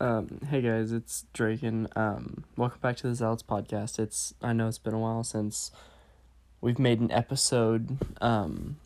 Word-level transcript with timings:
Um, 0.00 0.40
hey 0.48 0.62
guys, 0.62 0.92
it's 0.92 1.26
Draken. 1.34 1.86
Um, 1.94 2.44
welcome 2.56 2.80
back 2.80 2.96
to 2.96 3.06
the 3.06 3.14
Zealots 3.14 3.42
podcast. 3.42 3.98
It's 3.98 4.32
I 4.40 4.54
know 4.54 4.66
it's 4.66 4.78
been 4.78 4.94
a 4.94 4.98
while 4.98 5.22
since 5.22 5.70
we've 6.62 6.78
made 6.78 7.00
an 7.00 7.10
episode. 7.10 7.98
Um, 8.22 8.78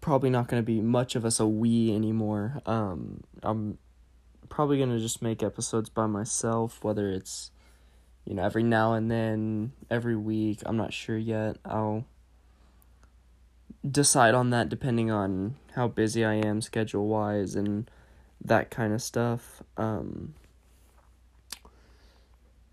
probably 0.00 0.30
not 0.30 0.46
going 0.46 0.62
to 0.62 0.64
be 0.64 0.80
much 0.80 1.16
of 1.16 1.24
us 1.24 1.40
a 1.40 1.46
we 1.48 1.92
anymore. 1.92 2.62
Um, 2.66 3.24
I'm 3.42 3.78
probably 4.48 4.76
going 4.76 4.90
to 4.90 5.00
just 5.00 5.22
make 5.22 5.42
episodes 5.42 5.88
by 5.88 6.06
myself, 6.06 6.84
whether 6.84 7.10
it's 7.10 7.50
you 8.24 8.36
know 8.36 8.44
every 8.44 8.62
now 8.62 8.92
and 8.92 9.10
then, 9.10 9.72
every 9.90 10.14
week. 10.14 10.62
I'm 10.66 10.76
not 10.76 10.92
sure 10.92 11.18
yet. 11.18 11.56
I'll 11.64 12.04
decide 13.84 14.34
on 14.34 14.50
that 14.50 14.68
depending 14.68 15.10
on 15.10 15.56
how 15.74 15.88
busy 15.88 16.24
I 16.24 16.34
am 16.34 16.62
schedule 16.62 17.08
wise 17.08 17.56
and 17.56 17.90
that 18.44 18.70
kind 18.70 18.92
of 18.92 19.02
stuff. 19.02 19.62
Um, 19.76 20.34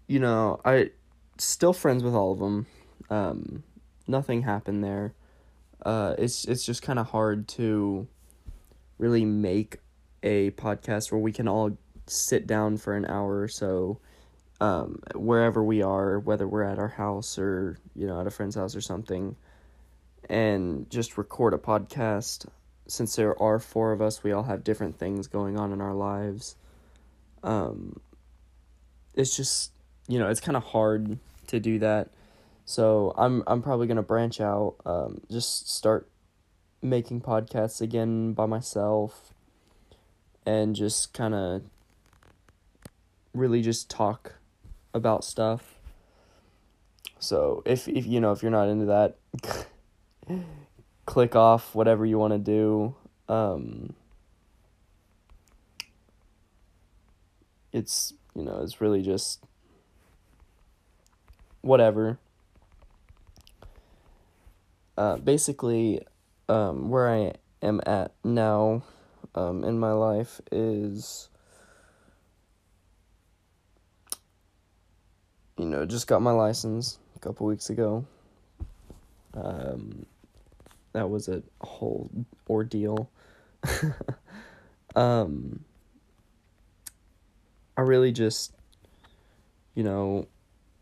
you 0.07 0.19
know, 0.19 0.59
I 0.63 0.91
still 1.37 1.73
friends 1.73 2.03
with 2.03 2.13
all 2.13 2.31
of 2.31 2.39
them. 2.39 2.65
Um, 3.09 3.63
nothing 4.07 4.43
happened 4.43 4.83
there. 4.83 5.13
Uh, 5.85 6.15
it's 6.17 6.45
it's 6.45 6.65
just 6.65 6.81
kind 6.81 6.99
of 6.99 7.07
hard 7.07 7.47
to 7.47 8.07
really 8.97 9.25
make 9.25 9.77
a 10.23 10.51
podcast 10.51 11.11
where 11.11 11.21
we 11.21 11.31
can 11.31 11.47
all 11.47 11.77
sit 12.07 12.47
down 12.47 12.77
for 12.77 12.95
an 12.95 13.05
hour 13.05 13.41
or 13.41 13.47
so 13.47 13.99
um, 14.61 14.99
wherever 15.15 15.63
we 15.63 15.81
are, 15.81 16.19
whether 16.19 16.47
we're 16.47 16.63
at 16.63 16.79
our 16.79 16.87
house 16.87 17.37
or 17.37 17.77
you 17.95 18.07
know 18.07 18.19
at 18.19 18.27
a 18.27 18.31
friend's 18.31 18.55
house 18.55 18.75
or 18.75 18.81
something, 18.81 19.35
and 20.29 20.89
just 20.89 21.17
record 21.17 21.53
a 21.53 21.57
podcast 21.57 22.47
since 22.87 23.15
there 23.15 23.39
are 23.41 23.59
four 23.59 23.91
of 23.91 24.01
us, 24.01 24.23
we 24.23 24.31
all 24.31 24.43
have 24.43 24.63
different 24.63 24.97
things 24.97 25.27
going 25.27 25.57
on 25.57 25.71
in 25.71 25.81
our 25.81 25.93
lives. 25.93 26.55
Um, 27.43 27.99
it's 29.13 29.35
just 29.35 29.71
you 30.07 30.19
know 30.19 30.29
it's 30.29 30.39
kind 30.39 30.55
of 30.55 30.63
hard 30.63 31.17
to 31.47 31.59
do 31.59 31.79
that. 31.79 32.09
So 32.65 33.13
I'm 33.17 33.43
I'm 33.47 33.61
probably 33.61 33.87
gonna 33.87 34.03
branch 34.03 34.41
out, 34.41 34.75
um, 34.85 35.21
just 35.31 35.69
start 35.69 36.07
making 36.81 37.21
podcasts 37.21 37.81
again 37.81 38.33
by 38.33 38.45
myself, 38.45 39.33
and 40.45 40.75
just 40.75 41.13
kind 41.13 41.33
of 41.33 41.63
really 43.33 43.61
just 43.61 43.89
talk 43.89 44.35
about 44.93 45.23
stuff. 45.23 45.75
So 47.19 47.63
if 47.65 47.87
if 47.87 48.05
you 48.05 48.19
know 48.19 48.31
if 48.31 48.41
you're 48.41 48.51
not 48.51 48.69
into 48.69 48.85
that. 48.85 49.17
click 51.05 51.35
off 51.35 51.75
whatever 51.75 52.05
you 52.05 52.17
want 52.17 52.33
to 52.33 52.39
do. 52.39 52.95
Um, 53.27 53.93
it's 57.71 58.13
you 58.35 58.43
know 58.43 58.61
it's 58.61 58.79
really 58.81 59.01
just 59.01 59.43
whatever. 61.61 62.17
Uh, 64.97 65.17
basically, 65.17 66.01
um, 66.47 66.89
where 66.89 67.09
I 67.09 67.33
am 67.61 67.81
at 67.85 68.13
now 68.23 68.83
um, 69.33 69.65
in 69.65 69.77
my 69.77 69.91
life 69.91 70.39
is, 70.51 71.27
you 75.57 75.65
know, 75.65 75.85
just 75.85 76.07
got 76.07 76.21
my 76.21 76.31
license 76.31 76.97
a 77.17 77.19
couple 77.19 77.45
weeks 77.45 77.69
ago. 77.69 78.05
Um, 79.33 80.05
that 80.95 81.09
was 81.09 81.27
a 81.27 81.43
whole 81.59 82.09
ordeal. 82.49 83.09
um, 84.95 85.59
I 87.75 87.81
really 87.81 88.13
just, 88.13 88.53
you 89.73 89.83
know, 89.83 90.29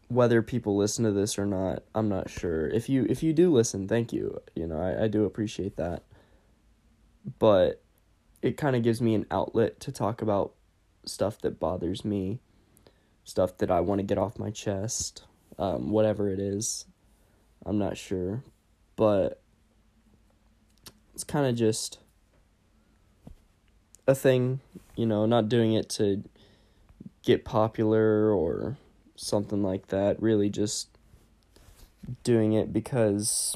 whether 0.10 0.44
people 0.44 0.78
listen 0.78 1.04
to 1.06 1.12
this 1.12 1.40
or 1.40 1.48
not, 1.48 1.82
I'm 1.96 2.10
not 2.10 2.30
sure. 2.30 2.68
If 2.68 2.90
you 2.90 3.08
if 3.10 3.24
you 3.24 3.34
do 3.34 3.52
listen, 3.52 3.88
thank 3.88 4.14
you. 4.14 4.40
You 4.56 4.68
know, 4.68 4.80
I, 4.80 5.06
I 5.06 5.08
do 5.08 5.26
appreciate 5.26 5.78
that. 5.78 6.04
But 7.40 7.82
it 8.44 8.56
kind 8.56 8.76
of 8.76 8.84
gives 8.84 9.02
me 9.02 9.16
an 9.16 9.26
outlet 9.32 9.80
to 9.80 9.92
talk 9.92 10.22
about 10.22 10.54
stuff 11.06 11.40
that 11.40 11.60
bothers 11.60 12.06
me, 12.06 12.40
stuff 13.24 13.58
that 13.58 13.72
I 13.72 13.80
want 13.80 13.98
to 13.98 14.04
get 14.04 14.20
off 14.20 14.38
my 14.38 14.52
chest, 14.52 15.24
um, 15.58 15.90
whatever 15.90 16.30
it 16.30 16.40
is. 16.40 16.86
I'm 17.66 17.80
not 17.80 17.98
sure. 17.98 18.44
But 18.96 19.43
it's 21.14 21.24
kind 21.24 21.46
of 21.46 21.56
just 21.56 22.00
a 24.08 24.16
thing, 24.16 24.60
you 24.96 25.06
know, 25.06 25.26
not 25.26 25.48
doing 25.48 25.74
it 25.74 25.90
to 25.90 26.24
get 27.24 27.46
popular 27.46 28.32
or 28.32 28.78
something 29.16 29.64
like 29.64 29.88
that. 29.88 30.22
Really 30.22 30.50
just 30.50 30.90
doing 32.24 32.54
it 32.54 32.74
because 32.74 33.56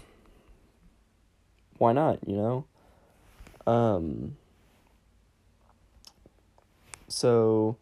why 1.77 1.93
not, 1.93 2.19
you 2.27 2.35
know? 2.35 2.65
Um 3.65 4.37
so 7.07 7.77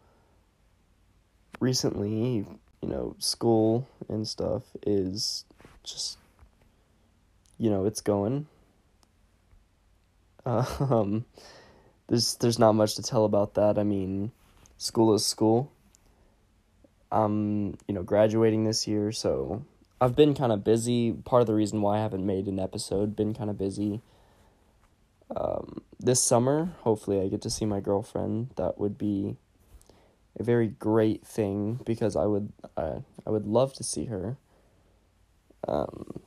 recently, 1.60 2.46
you 2.82 2.88
know, 2.88 3.14
school 3.18 3.88
and 4.08 4.26
stuff 4.26 4.62
is 4.86 5.44
just 5.84 6.18
you 7.58 7.70
know, 7.70 7.86
it's 7.86 8.00
going 8.00 8.46
um, 10.80 11.24
there's 12.06 12.36
there's 12.36 12.58
not 12.58 12.72
much 12.72 12.94
to 12.94 13.02
tell 13.02 13.24
about 13.24 13.54
that. 13.54 13.78
I 13.78 13.82
mean, 13.82 14.30
school 14.78 15.12
is 15.14 15.26
school. 15.26 15.72
I'm 17.10 17.76
you 17.88 17.94
know 17.94 18.02
graduating 18.02 18.64
this 18.64 18.86
year, 18.86 19.10
so 19.10 19.64
I've 20.00 20.14
been 20.14 20.34
kind 20.34 20.52
of 20.52 20.62
busy. 20.62 21.12
Part 21.12 21.40
of 21.40 21.46
the 21.46 21.54
reason 21.54 21.82
why 21.82 21.98
I 21.98 22.02
haven't 22.02 22.24
made 22.24 22.46
an 22.46 22.60
episode, 22.60 23.16
been 23.16 23.34
kind 23.34 23.50
of 23.50 23.58
busy. 23.58 24.00
Um, 25.34 25.82
this 25.98 26.22
summer, 26.22 26.70
hopefully, 26.82 27.20
I 27.20 27.28
get 27.28 27.42
to 27.42 27.50
see 27.50 27.64
my 27.64 27.80
girlfriend. 27.80 28.50
That 28.54 28.78
would 28.78 28.96
be 28.96 29.36
a 30.38 30.44
very 30.44 30.68
great 30.68 31.26
thing 31.26 31.80
because 31.84 32.14
I 32.14 32.26
would 32.26 32.52
uh, 32.76 33.00
I 33.26 33.30
would 33.30 33.46
love 33.46 33.72
to 33.74 33.84
see 33.84 34.04
her. 34.04 34.36
Um, 35.66 36.20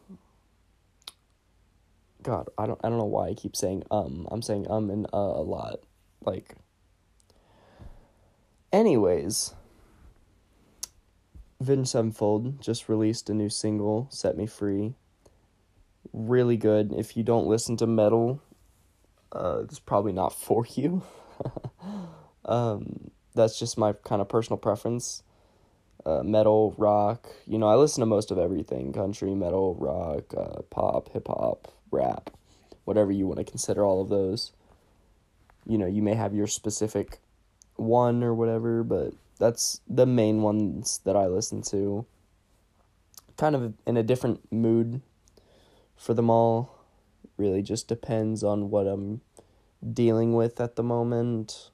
God, 2.21 2.49
I 2.57 2.65
don't 2.67 2.79
I 2.83 2.89
don't 2.89 2.97
know 2.97 3.05
why 3.05 3.29
I 3.29 3.33
keep 3.33 3.55
saying 3.55 3.83
um. 3.91 4.27
I'm 4.31 4.41
saying 4.41 4.69
um 4.69 4.89
and 4.89 5.05
uh 5.13 5.17
a 5.17 5.43
lot. 5.43 5.79
Like 6.25 6.55
anyways, 8.73 9.53
Avenged 11.61 11.89
Sevenfold 11.89 12.61
just 12.61 12.89
released 12.89 13.29
a 13.29 13.33
new 13.33 13.49
single, 13.49 14.07
Set 14.11 14.37
Me 14.37 14.45
Free. 14.45 14.95
Really 16.11 16.57
good. 16.57 16.93
If 16.93 17.15
you 17.15 17.23
don't 17.23 17.47
listen 17.47 17.77
to 17.77 17.87
metal, 17.87 18.41
uh 19.31 19.61
it's 19.63 19.79
probably 19.79 20.11
not 20.11 20.33
for 20.33 20.65
you. 20.75 21.03
um 22.45 23.11
that's 23.33 23.57
just 23.57 23.77
my 23.77 23.93
kind 23.93 24.21
of 24.21 24.27
personal 24.27 24.57
preference. 24.57 25.23
Uh, 26.05 26.23
metal, 26.23 26.73
rock, 26.77 27.27
you 27.45 27.57
know, 27.57 27.67
I 27.67 27.75
listen 27.75 27.99
to 27.99 28.05
most 28.05 28.31
of 28.31 28.37
everything 28.37 28.93
country, 28.93 29.35
metal, 29.35 29.75
rock, 29.75 30.33
uh, 30.35 30.61
pop, 30.69 31.11
hip 31.11 31.27
hop, 31.27 31.67
rap, 31.91 32.29
whatever 32.85 33.11
you 33.11 33.27
want 33.27 33.39
to 33.39 33.43
consider 33.43 33.83
all 33.83 34.01
of 34.01 34.09
those. 34.09 34.53
You 35.65 35.77
know, 35.77 35.87
you 35.87 36.01
may 36.01 36.15
have 36.15 36.33
your 36.33 36.47
specific 36.47 37.19
one 37.75 38.23
or 38.23 38.33
whatever, 38.33 38.83
but 38.83 39.13
that's 39.39 39.81
the 39.87 40.05
main 40.05 40.41
ones 40.41 40.99
that 41.03 41.15
I 41.15 41.27
listen 41.27 41.61
to. 41.63 42.05
Kind 43.37 43.55
of 43.55 43.73
in 43.85 43.97
a 43.97 44.03
different 44.03 44.51
mood 44.51 45.01
for 45.95 46.13
them 46.13 46.29
all. 46.29 46.75
Really 47.37 47.61
just 47.61 47.87
depends 47.87 48.43
on 48.43 48.69
what 48.69 48.87
I'm 48.87 49.21
dealing 49.93 50.33
with 50.33 50.59
at 50.59 50.75
the 50.75 50.83
moment. 50.83 51.71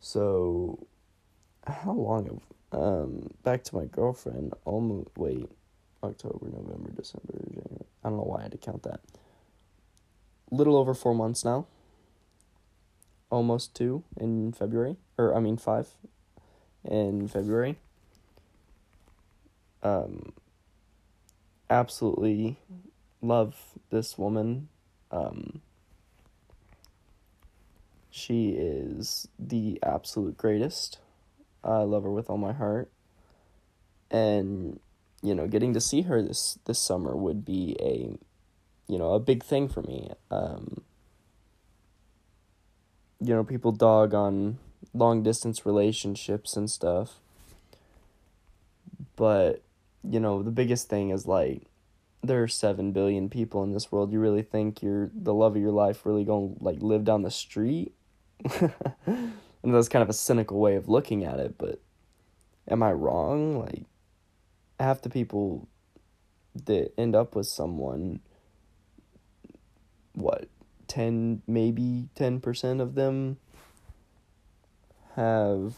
So, 0.00 0.86
how 1.66 1.92
long 1.92 2.26
have 2.26 2.80
um 2.80 3.30
back 3.42 3.64
to 3.64 3.76
my 3.76 3.84
girlfriend? 3.84 4.54
Almost 4.64 5.10
wait, 5.16 5.50
October, 6.02 6.46
November, 6.46 6.90
December, 6.90 7.34
January. 7.48 7.86
I 8.04 8.08
don't 8.08 8.18
know 8.18 8.24
why 8.24 8.40
I 8.40 8.42
had 8.42 8.52
to 8.52 8.58
count 8.58 8.82
that. 8.82 9.00
Little 10.50 10.76
over 10.76 10.94
four 10.94 11.14
months 11.14 11.44
now. 11.44 11.66
Almost 13.30 13.74
two 13.74 14.04
in 14.18 14.52
February. 14.52 14.96
Or, 15.16 15.34
I 15.34 15.40
mean, 15.40 15.56
five 15.56 15.88
in 16.84 17.28
February. 17.28 17.78
Um, 19.82 20.32
absolutely 21.70 22.58
love 23.20 23.56
this 23.90 24.18
woman. 24.18 24.68
Um, 25.10 25.62
she 28.10 28.50
is 28.50 29.28
the 29.38 29.78
absolute 29.82 30.36
greatest. 30.36 30.98
I 31.64 31.78
love 31.82 32.02
her 32.02 32.10
with 32.10 32.30
all 32.30 32.38
my 32.38 32.52
heart. 32.52 32.90
And 34.10 34.80
you 35.22 35.34
know, 35.34 35.46
getting 35.46 35.72
to 35.74 35.80
see 35.80 36.02
her 36.02 36.22
this 36.22 36.58
this 36.64 36.78
summer 36.78 37.16
would 37.16 37.44
be 37.44 37.76
a 37.80 38.18
you 38.92 38.98
know, 38.98 39.12
a 39.14 39.20
big 39.20 39.42
thing 39.42 39.68
for 39.68 39.82
me. 39.82 40.10
Um, 40.30 40.82
you 43.20 43.34
know, 43.34 43.42
people 43.42 43.72
dog 43.72 44.12
on 44.12 44.58
long 44.92 45.22
distance 45.22 45.64
relationships 45.64 46.56
and 46.58 46.70
stuff. 46.70 47.18
But, 49.16 49.62
you 50.04 50.20
know, 50.20 50.42
the 50.42 50.50
biggest 50.50 50.90
thing 50.90 51.08
is 51.08 51.26
like 51.26 51.62
there 52.22 52.42
are 52.42 52.48
7 52.48 52.92
billion 52.92 53.30
people 53.30 53.62
in 53.64 53.72
this 53.72 53.90
world. 53.90 54.12
You 54.12 54.20
really 54.20 54.42
think 54.42 54.82
you're 54.82 55.10
the 55.14 55.32
love 55.34 55.56
of 55.56 55.62
your 55.62 55.72
life 55.72 56.04
really 56.04 56.24
going 56.24 56.56
to 56.56 56.62
like 56.64 56.82
live 56.82 57.04
down 57.04 57.22
the 57.22 57.30
street? 57.30 57.94
and 59.62 59.74
that's 59.74 59.88
kind 59.88 60.02
of 60.02 60.08
a 60.08 60.14
cynical 60.14 60.58
way 60.58 60.76
of 60.76 60.88
looking 60.88 61.24
at 61.24 61.38
it, 61.38 61.56
but 61.58 61.80
am 62.68 62.82
I 62.82 62.92
wrong? 62.92 63.58
Like 63.58 63.84
half 64.78 65.02
the 65.02 65.10
people 65.10 65.68
that 66.66 66.92
end 66.98 67.14
up 67.14 67.34
with 67.34 67.46
someone 67.46 68.20
what 70.14 70.48
10 70.88 71.42
maybe 71.46 72.08
10% 72.16 72.80
of 72.80 72.94
them 72.94 73.38
have 75.16 75.74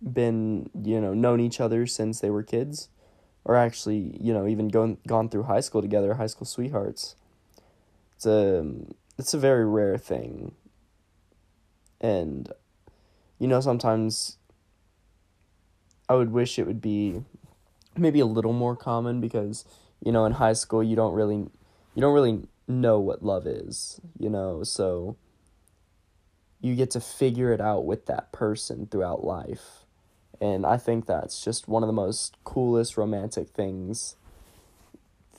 been, 0.00 0.70
you 0.82 1.00
know, 1.00 1.12
known 1.12 1.40
each 1.40 1.60
other 1.60 1.86
since 1.86 2.20
they 2.20 2.30
were 2.30 2.42
kids 2.42 2.88
or 3.44 3.56
actually, 3.56 4.16
you 4.20 4.32
know, 4.32 4.46
even 4.46 4.68
gone 4.68 4.98
gone 5.06 5.28
through 5.28 5.44
high 5.44 5.60
school 5.60 5.82
together, 5.82 6.14
high 6.14 6.26
school 6.26 6.46
sweethearts. 6.46 7.16
It's 8.16 8.26
a 8.26 8.64
it's 9.18 9.34
a 9.34 9.38
very 9.38 9.66
rare 9.66 9.98
thing. 9.98 10.54
And 12.00 12.52
you 13.38 13.46
know, 13.46 13.60
sometimes 13.60 14.36
I 16.08 16.14
would 16.14 16.32
wish 16.32 16.58
it 16.58 16.66
would 16.66 16.80
be 16.80 17.22
maybe 17.96 18.20
a 18.20 18.26
little 18.26 18.52
more 18.52 18.76
common 18.76 19.20
because, 19.20 19.64
you 20.04 20.12
know, 20.12 20.24
in 20.24 20.32
high 20.32 20.52
school 20.52 20.82
you 20.82 20.96
don't 20.96 21.14
really 21.14 21.36
you 21.36 22.00
don't 22.00 22.14
really 22.14 22.42
know 22.66 23.00
what 23.00 23.24
love 23.24 23.46
is, 23.46 24.00
you 24.18 24.30
know, 24.30 24.62
so 24.62 25.16
you 26.60 26.74
get 26.74 26.90
to 26.90 27.00
figure 27.00 27.52
it 27.52 27.60
out 27.60 27.84
with 27.84 28.06
that 28.06 28.32
person 28.32 28.86
throughout 28.86 29.24
life. 29.24 29.84
And 30.40 30.66
I 30.66 30.76
think 30.76 31.06
that's 31.06 31.44
just 31.44 31.68
one 31.68 31.82
of 31.82 31.86
the 31.86 31.92
most 31.92 32.36
coolest 32.44 32.96
romantic 32.96 33.48
things 33.48 34.16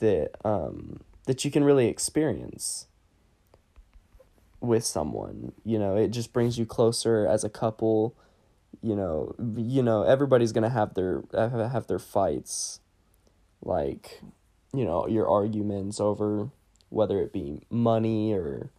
that 0.00 0.30
um, 0.44 1.00
that 1.26 1.44
you 1.44 1.50
can 1.50 1.64
really 1.64 1.86
experience 1.88 2.86
with 4.60 4.84
someone. 4.84 5.52
You 5.64 5.78
know, 5.78 5.96
it 5.96 6.08
just 6.08 6.32
brings 6.32 6.58
you 6.58 6.66
closer 6.66 7.26
as 7.26 7.44
a 7.44 7.50
couple. 7.50 8.14
You 8.82 8.96
know, 8.96 9.34
you 9.56 9.82
know 9.82 10.02
everybody's 10.02 10.52
gonna 10.52 10.70
have 10.70 10.94
their 10.94 11.22
have 11.32 11.86
their 11.86 11.98
fights, 11.98 12.80
like, 13.62 14.22
you 14.72 14.84
know, 14.84 15.06
your 15.06 15.28
arguments 15.28 16.00
over 16.00 16.50
whether 16.88 17.20
it 17.20 17.32
be 17.32 17.62
money 17.70 18.32
or 18.32 18.70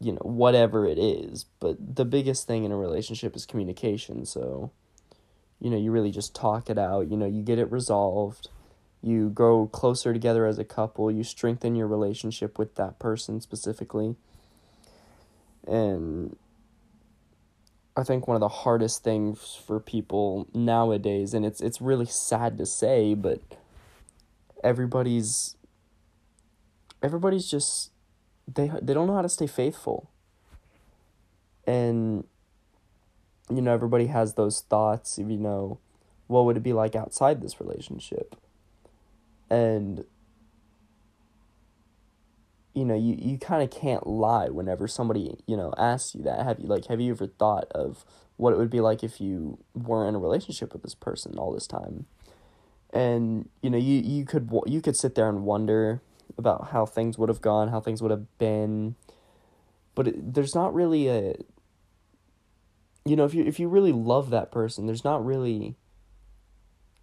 you 0.00 0.12
know, 0.12 0.20
whatever 0.22 0.86
it 0.86 0.98
is. 0.98 1.46
But 1.60 1.96
the 1.96 2.04
biggest 2.04 2.46
thing 2.46 2.64
in 2.64 2.72
a 2.72 2.76
relationship 2.76 3.34
is 3.36 3.46
communication. 3.46 4.26
So, 4.26 4.70
you 5.60 5.70
know, 5.70 5.76
you 5.76 5.90
really 5.90 6.10
just 6.10 6.34
talk 6.34 6.68
it 6.68 6.78
out, 6.78 7.10
you 7.10 7.16
know, 7.16 7.26
you 7.26 7.42
get 7.42 7.58
it 7.58 7.70
resolved. 7.70 8.48
You 9.02 9.28
grow 9.28 9.66
closer 9.66 10.14
together 10.14 10.46
as 10.46 10.58
a 10.58 10.64
couple, 10.64 11.10
you 11.10 11.24
strengthen 11.24 11.74
your 11.74 11.86
relationship 11.86 12.58
with 12.58 12.74
that 12.76 12.98
person 12.98 13.40
specifically. 13.40 14.16
And 15.66 16.36
I 17.96 18.02
think 18.02 18.26
one 18.26 18.34
of 18.34 18.40
the 18.40 18.48
hardest 18.48 19.04
things 19.04 19.58
for 19.66 19.78
people 19.78 20.48
nowadays 20.52 21.32
and 21.32 21.46
it's 21.46 21.60
it's 21.60 21.80
really 21.80 22.06
sad 22.06 22.58
to 22.58 22.66
say, 22.66 23.14
but 23.14 23.40
everybody's 24.62 25.56
everybody's 27.02 27.48
just 27.48 27.92
they 28.52 28.70
they 28.82 28.94
don't 28.94 29.06
know 29.06 29.14
how 29.14 29.22
to 29.22 29.28
stay 29.28 29.46
faithful. 29.46 30.10
And 31.66 32.24
you 33.48 33.62
know, 33.62 33.72
everybody 33.72 34.06
has 34.06 34.34
those 34.34 34.60
thoughts 34.60 35.18
you 35.18 35.38
know, 35.38 35.78
what 36.26 36.44
would 36.46 36.56
it 36.56 36.62
be 36.62 36.72
like 36.72 36.96
outside 36.96 37.40
this 37.40 37.60
relationship? 37.60 38.34
And 39.48 40.04
you 42.74 42.84
know, 42.84 42.94
you, 42.94 43.16
you 43.18 43.38
kind 43.38 43.62
of 43.62 43.70
can't 43.70 44.06
lie 44.06 44.48
whenever 44.48 44.88
somebody, 44.88 45.36
you 45.46 45.56
know, 45.56 45.72
asks 45.78 46.14
you 46.14 46.22
that. 46.22 46.44
Have 46.44 46.58
you 46.58 46.66
like 46.66 46.86
have 46.86 47.00
you 47.00 47.12
ever 47.12 47.26
thought 47.26 47.68
of 47.72 48.04
what 48.36 48.52
it 48.52 48.58
would 48.58 48.70
be 48.70 48.80
like 48.80 49.04
if 49.04 49.20
you 49.20 49.58
weren't 49.74 50.08
in 50.08 50.14
a 50.16 50.18
relationship 50.18 50.72
with 50.72 50.82
this 50.82 50.94
person 50.94 51.38
all 51.38 51.52
this 51.52 51.66
time? 51.66 52.06
And 52.92 53.48
you 53.62 53.70
know, 53.70 53.78
you 53.78 54.00
you 54.00 54.24
could 54.24 54.50
you 54.66 54.80
could 54.80 54.96
sit 54.96 55.14
there 55.14 55.28
and 55.28 55.44
wonder 55.44 56.02
about 56.36 56.68
how 56.70 56.84
things 56.84 57.16
would 57.16 57.28
have 57.28 57.40
gone, 57.40 57.68
how 57.68 57.80
things 57.80 58.02
would 58.02 58.10
have 58.10 58.38
been. 58.38 58.96
But 59.94 60.08
it, 60.08 60.34
there's 60.34 60.54
not 60.54 60.74
really 60.74 61.08
a 61.08 61.34
you 63.04 63.16
know, 63.16 63.24
if 63.24 63.34
you 63.34 63.44
if 63.44 63.60
you 63.60 63.68
really 63.68 63.92
love 63.92 64.30
that 64.30 64.50
person, 64.50 64.86
there's 64.86 65.04
not 65.04 65.24
really 65.24 65.76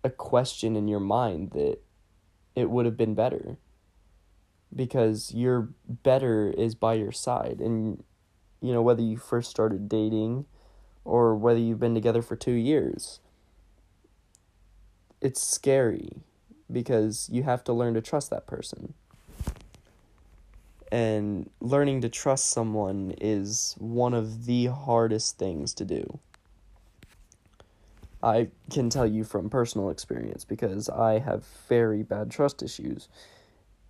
a 0.04 0.10
question 0.10 0.76
in 0.76 0.88
your 0.88 1.00
mind 1.00 1.52
that 1.52 1.78
it 2.56 2.70
would 2.70 2.86
have 2.86 2.98
been 2.98 3.14
better. 3.14 3.58
Because 4.74 5.34
your 5.34 5.70
better 5.88 6.50
is 6.50 6.76
by 6.76 6.94
your 6.94 7.12
side 7.12 7.60
and 7.60 8.04
you 8.62 8.72
know 8.72 8.82
whether 8.82 9.02
you 9.02 9.18
first 9.18 9.50
started 9.50 9.90
dating 9.90 10.46
or 11.04 11.36
whether 11.36 11.60
you've 11.60 11.80
been 11.80 11.96
together 11.96 12.22
for 12.22 12.36
2 12.36 12.52
years. 12.52 13.20
It's 15.20 15.42
scary 15.42 16.22
because 16.72 17.30
you 17.32 17.44
have 17.44 17.64
to 17.66 17.74
learn 17.74 17.94
to 17.96 18.02
trust 18.02 18.30
that 18.30 18.48
person 18.48 18.94
and 20.92 21.50
learning 21.62 22.02
to 22.02 22.10
trust 22.10 22.50
someone 22.50 23.14
is 23.22 23.76
one 23.80 24.14
of 24.14 24.46
the 24.46 24.66
hardest 24.68 25.38
things 25.38 25.74
to 25.74 25.86
do. 25.86 26.20
I 28.22 28.50
can 28.70 28.90
tell 28.90 29.08
you 29.08 29.24
from 29.24 29.50
personal 29.50 29.90
experience 29.90 30.44
because 30.44 30.90
I 30.90 31.20
have 31.20 31.46
very 31.68 32.04
bad 32.04 32.30
trust 32.30 32.62
issues. 32.62 33.08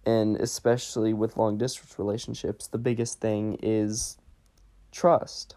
And 0.06 0.36
especially 0.38 1.14
with 1.14 1.38
long 1.38 1.58
distance 1.58 1.98
relationships, 2.00 2.68
the 2.68 2.78
biggest 2.78 3.20
thing 3.20 3.58
is 3.62 4.18
trust. 4.92 5.56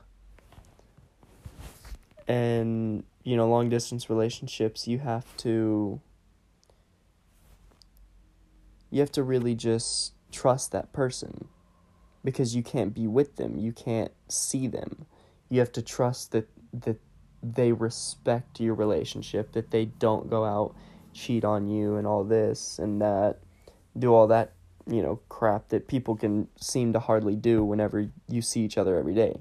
And, 2.28 3.04
you 3.22 3.36
know, 3.36 3.48
long 3.48 3.68
distance 3.68 4.10
relationships, 4.10 4.86
you 4.86 4.98
have 4.98 5.36
to. 5.38 6.00
You 8.90 9.00
have 9.00 9.12
to 9.12 9.24
really 9.24 9.56
just 9.56 10.12
trust 10.30 10.70
that 10.72 10.92
person 10.92 11.48
because 12.24 12.54
you 12.54 12.62
can't 12.62 12.94
be 12.94 13.06
with 13.06 13.36
them, 13.36 13.58
you 13.58 13.72
can't 13.72 14.12
see 14.28 14.66
them. 14.66 15.06
You 15.48 15.60
have 15.60 15.72
to 15.72 15.82
trust 15.82 16.32
that 16.32 16.48
that 16.72 16.98
they 17.42 17.72
respect 17.72 18.58
your 18.60 18.74
relationship, 18.74 19.52
that 19.52 19.70
they 19.70 19.84
don't 19.84 20.30
go 20.30 20.44
out 20.44 20.74
cheat 21.12 21.44
on 21.44 21.68
you 21.68 21.96
and 21.96 22.06
all 22.06 22.24
this 22.24 22.78
and 22.78 23.00
that 23.00 23.38
do 23.98 24.12
all 24.12 24.26
that, 24.28 24.52
you 24.86 25.02
know, 25.02 25.20
crap 25.28 25.68
that 25.68 25.88
people 25.88 26.16
can 26.16 26.48
seem 26.60 26.92
to 26.92 27.00
hardly 27.00 27.36
do 27.36 27.64
whenever 27.64 28.10
you 28.28 28.42
see 28.42 28.60
each 28.60 28.78
other 28.78 28.98
every 28.98 29.14
day. 29.14 29.40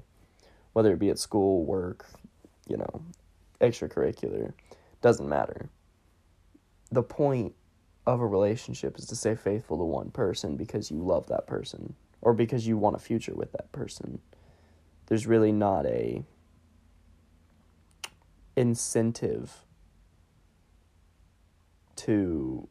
Whether 0.72 0.92
it 0.92 0.98
be 0.98 1.10
at 1.10 1.18
school, 1.18 1.64
work, 1.64 2.06
you 2.68 2.76
know, 2.76 3.02
extracurricular, 3.60 4.52
doesn't 5.00 5.28
matter. 5.28 5.68
The 6.90 7.02
point 7.02 7.54
of 8.06 8.20
a 8.20 8.26
relationship 8.26 8.98
is 8.98 9.06
to 9.06 9.16
stay 9.16 9.34
faithful 9.34 9.78
to 9.78 9.84
one 9.84 10.10
person 10.10 10.56
because 10.56 10.90
you 10.90 10.98
love 10.98 11.26
that 11.28 11.46
person 11.46 11.94
or 12.20 12.32
because 12.32 12.66
you 12.66 12.76
want 12.76 12.96
a 12.96 12.98
future 12.98 13.34
with 13.34 13.52
that 13.52 13.70
person. 13.72 14.20
There's 15.06 15.26
really 15.26 15.52
not 15.52 15.86
a 15.86 16.24
incentive 18.56 19.64
to 21.96 22.68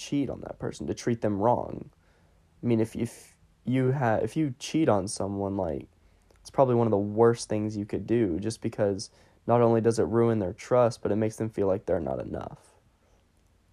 cheat 0.00 0.30
on 0.30 0.40
that 0.40 0.58
person, 0.58 0.86
to 0.86 0.94
treat 0.94 1.20
them 1.20 1.38
wrong. 1.38 1.90
I 2.62 2.66
mean, 2.66 2.80
if 2.80 2.96
if 2.96 3.36
you 3.64 3.92
have 3.92 4.22
if 4.22 4.36
you 4.36 4.54
cheat 4.58 4.88
on 4.88 5.06
someone 5.06 5.56
like 5.56 5.86
it's 6.40 6.50
probably 6.50 6.74
one 6.74 6.86
of 6.86 6.90
the 6.90 6.98
worst 6.98 7.48
things 7.48 7.76
you 7.76 7.84
could 7.84 8.06
do 8.06 8.40
just 8.40 8.60
because 8.62 9.10
not 9.46 9.60
only 9.60 9.80
does 9.80 9.98
it 9.98 10.04
ruin 10.04 10.38
their 10.38 10.52
trust, 10.52 11.02
but 11.02 11.12
it 11.12 11.16
makes 11.16 11.36
them 11.36 11.50
feel 11.50 11.66
like 11.66 11.86
they're 11.86 12.00
not 12.00 12.20
enough 12.20 12.70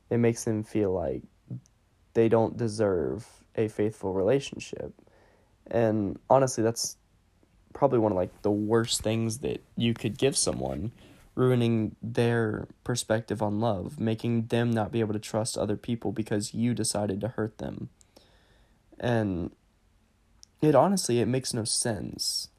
it 0.09 0.17
makes 0.17 0.43
them 0.43 0.63
feel 0.63 0.91
like 0.91 1.21
they 2.13 2.29
don't 2.29 2.57
deserve 2.57 3.27
a 3.55 3.67
faithful 3.67 4.13
relationship. 4.13 4.93
And 5.69 6.17
honestly, 6.29 6.63
that's 6.63 6.97
probably 7.73 7.99
one 7.99 8.11
of 8.11 8.15
like 8.15 8.41
the 8.41 8.51
worst 8.51 9.01
things 9.01 9.39
that 9.39 9.61
you 9.75 9.93
could 9.93 10.17
give 10.17 10.37
someone, 10.37 10.91
ruining 11.37 11.95
their 12.01 12.67
perspective 12.83 13.43
on 13.43 13.59
love, 13.59 13.99
making 13.99 14.47
them 14.47 14.71
not 14.71 14.91
be 14.91 14.99
able 14.99 15.13
to 15.13 15.19
trust 15.19 15.57
other 15.57 15.77
people 15.77 16.11
because 16.11 16.53
you 16.53 16.73
decided 16.73 17.21
to 17.21 17.27
hurt 17.27 17.59
them. 17.59 17.89
And 18.99 19.51
it 20.61 20.73
honestly 20.73 21.19
it 21.19 21.27
makes 21.27 21.53
no 21.53 21.63
sense. 21.63 22.49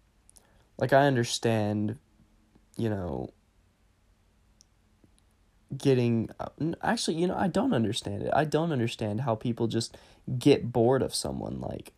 Like 0.78 0.92
I 0.92 1.08
understand, 1.08 1.98
you 2.76 2.88
know, 2.88 3.30
getting 5.76 6.30
actually 6.82 7.14
you 7.18 7.26
know 7.26 7.36
i 7.36 7.46
don't 7.46 7.74
understand 7.74 8.22
it 8.22 8.30
i 8.32 8.42
don't 8.42 8.72
understand 8.72 9.20
how 9.20 9.34
people 9.34 9.66
just 9.66 9.98
get 10.38 10.72
bored 10.72 11.02
of 11.02 11.14
someone 11.14 11.60
like 11.60 11.92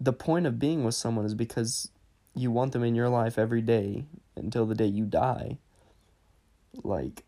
the 0.00 0.12
point 0.12 0.44
of 0.44 0.58
being 0.58 0.82
with 0.82 0.96
someone 0.96 1.24
is 1.24 1.34
because 1.34 1.92
you 2.34 2.50
want 2.50 2.72
them 2.72 2.84
in 2.84 2.94
your 2.94 3.08
life 3.08 3.38
every 3.38 3.62
day 3.62 4.04
until 4.36 4.66
the 4.66 4.74
day 4.74 4.86
you 4.86 5.04
die. 5.04 5.58
Like 6.82 7.24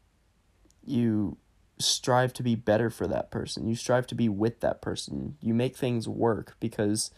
you 0.85 1.37
strive 1.79 2.33
to 2.35 2.43
be 2.43 2.55
better 2.55 2.91
for 2.91 3.07
that 3.07 3.31
person. 3.31 3.69
You 3.69 3.75
strive 3.75 4.07
to 4.09 4.15
be 4.15 4.29
with 4.29 4.61
that 4.61 4.81
person. 4.81 5.37
You 5.41 5.55
make 5.55 5.77
things 5.77 6.07
work 6.07 6.57
because 6.61 7.11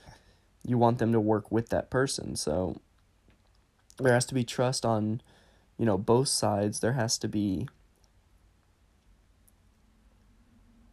you 0.64 0.78
want 0.78 0.98
them 0.98 1.12
to 1.12 1.20
work 1.20 1.50
with 1.50 1.68
that 1.70 1.90
person. 1.90 2.36
So 2.36 2.80
there 3.98 4.12
has 4.12 4.24
to 4.26 4.34
be 4.34 4.44
trust 4.44 4.84
on, 4.84 5.20
you 5.78 5.84
know, 5.84 5.98
both 5.98 6.28
sides. 6.28 6.80
There 6.80 6.92
has 6.92 7.18
to 7.18 7.28
be 7.28 7.68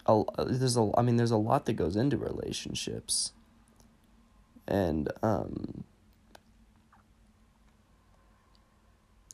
a 0.05 0.23
there's 0.45 0.77
a 0.77 0.89
I 0.97 1.01
mean 1.01 1.17
there's 1.17 1.31
a 1.31 1.37
lot 1.37 1.65
that 1.65 1.73
goes 1.73 1.95
into 1.95 2.17
relationships. 2.17 3.33
And 4.67 5.11
um 5.21 5.83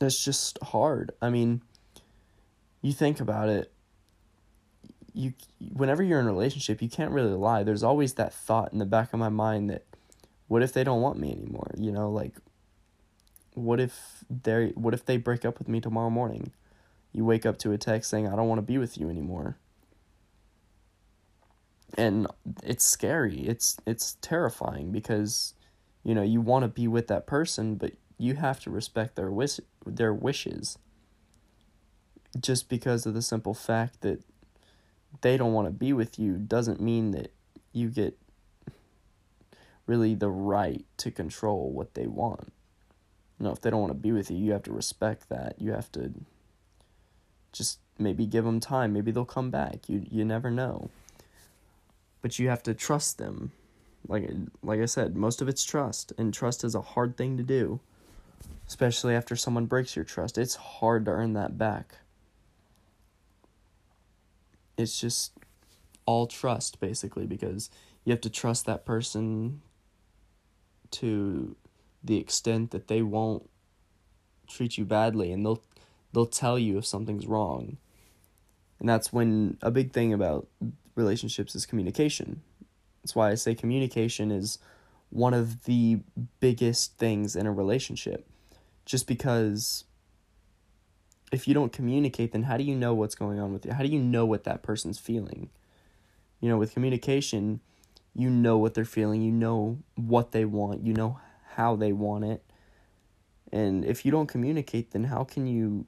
it's 0.00 0.22
just 0.22 0.58
hard. 0.62 1.12
I 1.22 1.30
mean, 1.30 1.62
you 2.82 2.92
think 2.92 3.20
about 3.20 3.48
it, 3.48 3.72
you 5.14 5.32
whenever 5.72 6.02
you're 6.02 6.20
in 6.20 6.26
a 6.26 6.32
relationship, 6.32 6.82
you 6.82 6.88
can't 6.88 7.10
really 7.10 7.32
lie. 7.32 7.62
There's 7.62 7.82
always 7.82 8.14
that 8.14 8.34
thought 8.34 8.72
in 8.72 8.78
the 8.78 8.84
back 8.84 9.12
of 9.12 9.18
my 9.18 9.30
mind 9.30 9.70
that 9.70 9.84
what 10.48 10.62
if 10.62 10.72
they 10.72 10.84
don't 10.84 11.00
want 11.00 11.18
me 11.18 11.32
anymore? 11.32 11.72
You 11.76 11.90
know, 11.90 12.10
like 12.10 12.34
what 13.54 13.80
if 13.80 14.24
they 14.30 14.68
what 14.74 14.92
if 14.92 15.06
they 15.06 15.16
break 15.16 15.44
up 15.44 15.58
with 15.58 15.68
me 15.68 15.80
tomorrow 15.80 16.10
morning? 16.10 16.52
You 17.12 17.24
wake 17.24 17.46
up 17.46 17.56
to 17.58 17.72
a 17.72 17.78
text 17.78 18.10
saying 18.10 18.28
I 18.28 18.36
don't 18.36 18.48
want 18.48 18.58
to 18.58 18.62
be 18.62 18.76
with 18.76 18.98
you 18.98 19.08
anymore. 19.08 19.56
And 21.96 22.26
it's 22.62 22.84
scary. 22.84 23.40
It's 23.40 23.78
it's 23.86 24.18
terrifying 24.20 24.92
because 24.92 25.54
you 26.04 26.14
know, 26.14 26.22
you 26.22 26.40
want 26.40 26.62
to 26.62 26.68
be 26.68 26.86
with 26.86 27.08
that 27.08 27.26
person, 27.26 27.74
but 27.74 27.92
you 28.16 28.34
have 28.34 28.60
to 28.60 28.70
respect 28.70 29.16
their 29.16 29.30
wish 29.30 29.58
their 29.86 30.12
wishes. 30.12 30.78
Just 32.38 32.68
because 32.68 33.06
of 33.06 33.14
the 33.14 33.22
simple 33.22 33.54
fact 33.54 34.02
that 34.02 34.22
they 35.22 35.36
don't 35.36 35.52
want 35.52 35.66
to 35.66 35.72
be 35.72 35.92
with 35.92 36.18
you 36.18 36.34
doesn't 36.34 36.80
mean 36.80 37.12
that 37.12 37.32
you 37.72 37.88
get 37.88 38.18
really 39.86 40.14
the 40.14 40.30
right 40.30 40.84
to 40.98 41.10
control 41.10 41.70
what 41.70 41.94
they 41.94 42.06
want. 42.06 42.52
You 43.38 43.44
know, 43.44 43.52
if 43.52 43.60
they 43.60 43.70
don't 43.70 43.80
want 43.80 43.92
to 43.92 43.98
be 43.98 44.12
with 44.12 44.30
you, 44.30 44.36
you 44.36 44.52
have 44.52 44.62
to 44.64 44.72
respect 44.72 45.28
that. 45.28 45.56
You 45.58 45.72
have 45.72 45.92
to 45.92 46.12
just 47.52 47.78
maybe 47.98 48.26
give 48.26 48.44
them 48.44 48.60
time. 48.60 48.92
Maybe 48.92 49.10
they'll 49.10 49.24
come 49.24 49.50
back. 49.50 49.88
You 49.88 50.04
you 50.10 50.24
never 50.24 50.50
know. 50.50 50.90
But 52.22 52.38
you 52.38 52.48
have 52.48 52.62
to 52.64 52.74
trust 52.74 53.18
them. 53.18 53.52
Like 54.08 54.28
like 54.62 54.80
I 54.80 54.86
said, 54.86 55.16
most 55.16 55.42
of 55.42 55.48
it's 55.48 55.64
trust, 55.64 56.12
and 56.18 56.32
trust 56.32 56.64
is 56.64 56.74
a 56.74 56.80
hard 56.80 57.16
thing 57.16 57.36
to 57.36 57.42
do. 57.42 57.80
Especially 58.66 59.14
after 59.14 59.36
someone 59.36 59.66
breaks 59.66 59.94
your 59.94 60.04
trust. 60.04 60.38
It's 60.38 60.56
hard 60.56 61.04
to 61.04 61.10
earn 61.12 61.34
that 61.34 61.56
back 61.56 61.98
it's 64.76 65.00
just 65.00 65.32
all 66.04 66.26
trust 66.26 66.78
basically 66.80 67.26
because 67.26 67.70
you 68.04 68.12
have 68.12 68.20
to 68.20 68.30
trust 68.30 68.66
that 68.66 68.84
person 68.84 69.60
to 70.90 71.56
the 72.04 72.18
extent 72.18 72.70
that 72.70 72.88
they 72.88 73.02
won't 73.02 73.48
treat 74.48 74.78
you 74.78 74.84
badly 74.84 75.32
and 75.32 75.44
they'll 75.44 75.62
they'll 76.12 76.26
tell 76.26 76.58
you 76.58 76.78
if 76.78 76.86
something's 76.86 77.26
wrong. 77.26 77.78
And 78.78 78.88
that's 78.88 79.12
when 79.12 79.56
a 79.62 79.70
big 79.70 79.92
thing 79.92 80.12
about 80.12 80.46
relationships 80.94 81.54
is 81.54 81.66
communication. 81.66 82.42
That's 83.02 83.14
why 83.14 83.30
I 83.30 83.34
say 83.34 83.54
communication 83.54 84.30
is 84.30 84.58
one 85.10 85.34
of 85.34 85.64
the 85.64 86.00
biggest 86.40 86.98
things 86.98 87.36
in 87.36 87.46
a 87.46 87.52
relationship. 87.52 88.26
Just 88.84 89.06
because 89.06 89.84
if 91.32 91.48
you 91.48 91.54
don't 91.54 91.72
communicate, 91.72 92.32
then 92.32 92.44
how 92.44 92.56
do 92.56 92.64
you 92.64 92.74
know 92.74 92.94
what's 92.94 93.14
going 93.14 93.40
on 93.40 93.52
with 93.52 93.66
you? 93.66 93.72
How 93.72 93.82
do 93.82 93.88
you 93.88 93.98
know 93.98 94.24
what 94.24 94.44
that 94.44 94.62
person's 94.62 94.98
feeling? 94.98 95.50
You 96.40 96.48
know, 96.48 96.58
with 96.58 96.72
communication, 96.72 97.60
you 98.14 98.30
know 98.30 98.58
what 98.58 98.74
they're 98.74 98.84
feeling, 98.84 99.22
you 99.22 99.32
know 99.32 99.78
what 99.94 100.32
they 100.32 100.44
want, 100.44 100.84
you 100.84 100.92
know 100.92 101.18
how 101.54 101.76
they 101.76 101.92
want 101.92 102.24
it. 102.24 102.42
And 103.52 103.84
if 103.84 104.04
you 104.04 104.10
don't 104.10 104.26
communicate, 104.26 104.90
then 104.90 105.04
how 105.04 105.24
can 105.24 105.46
you 105.46 105.86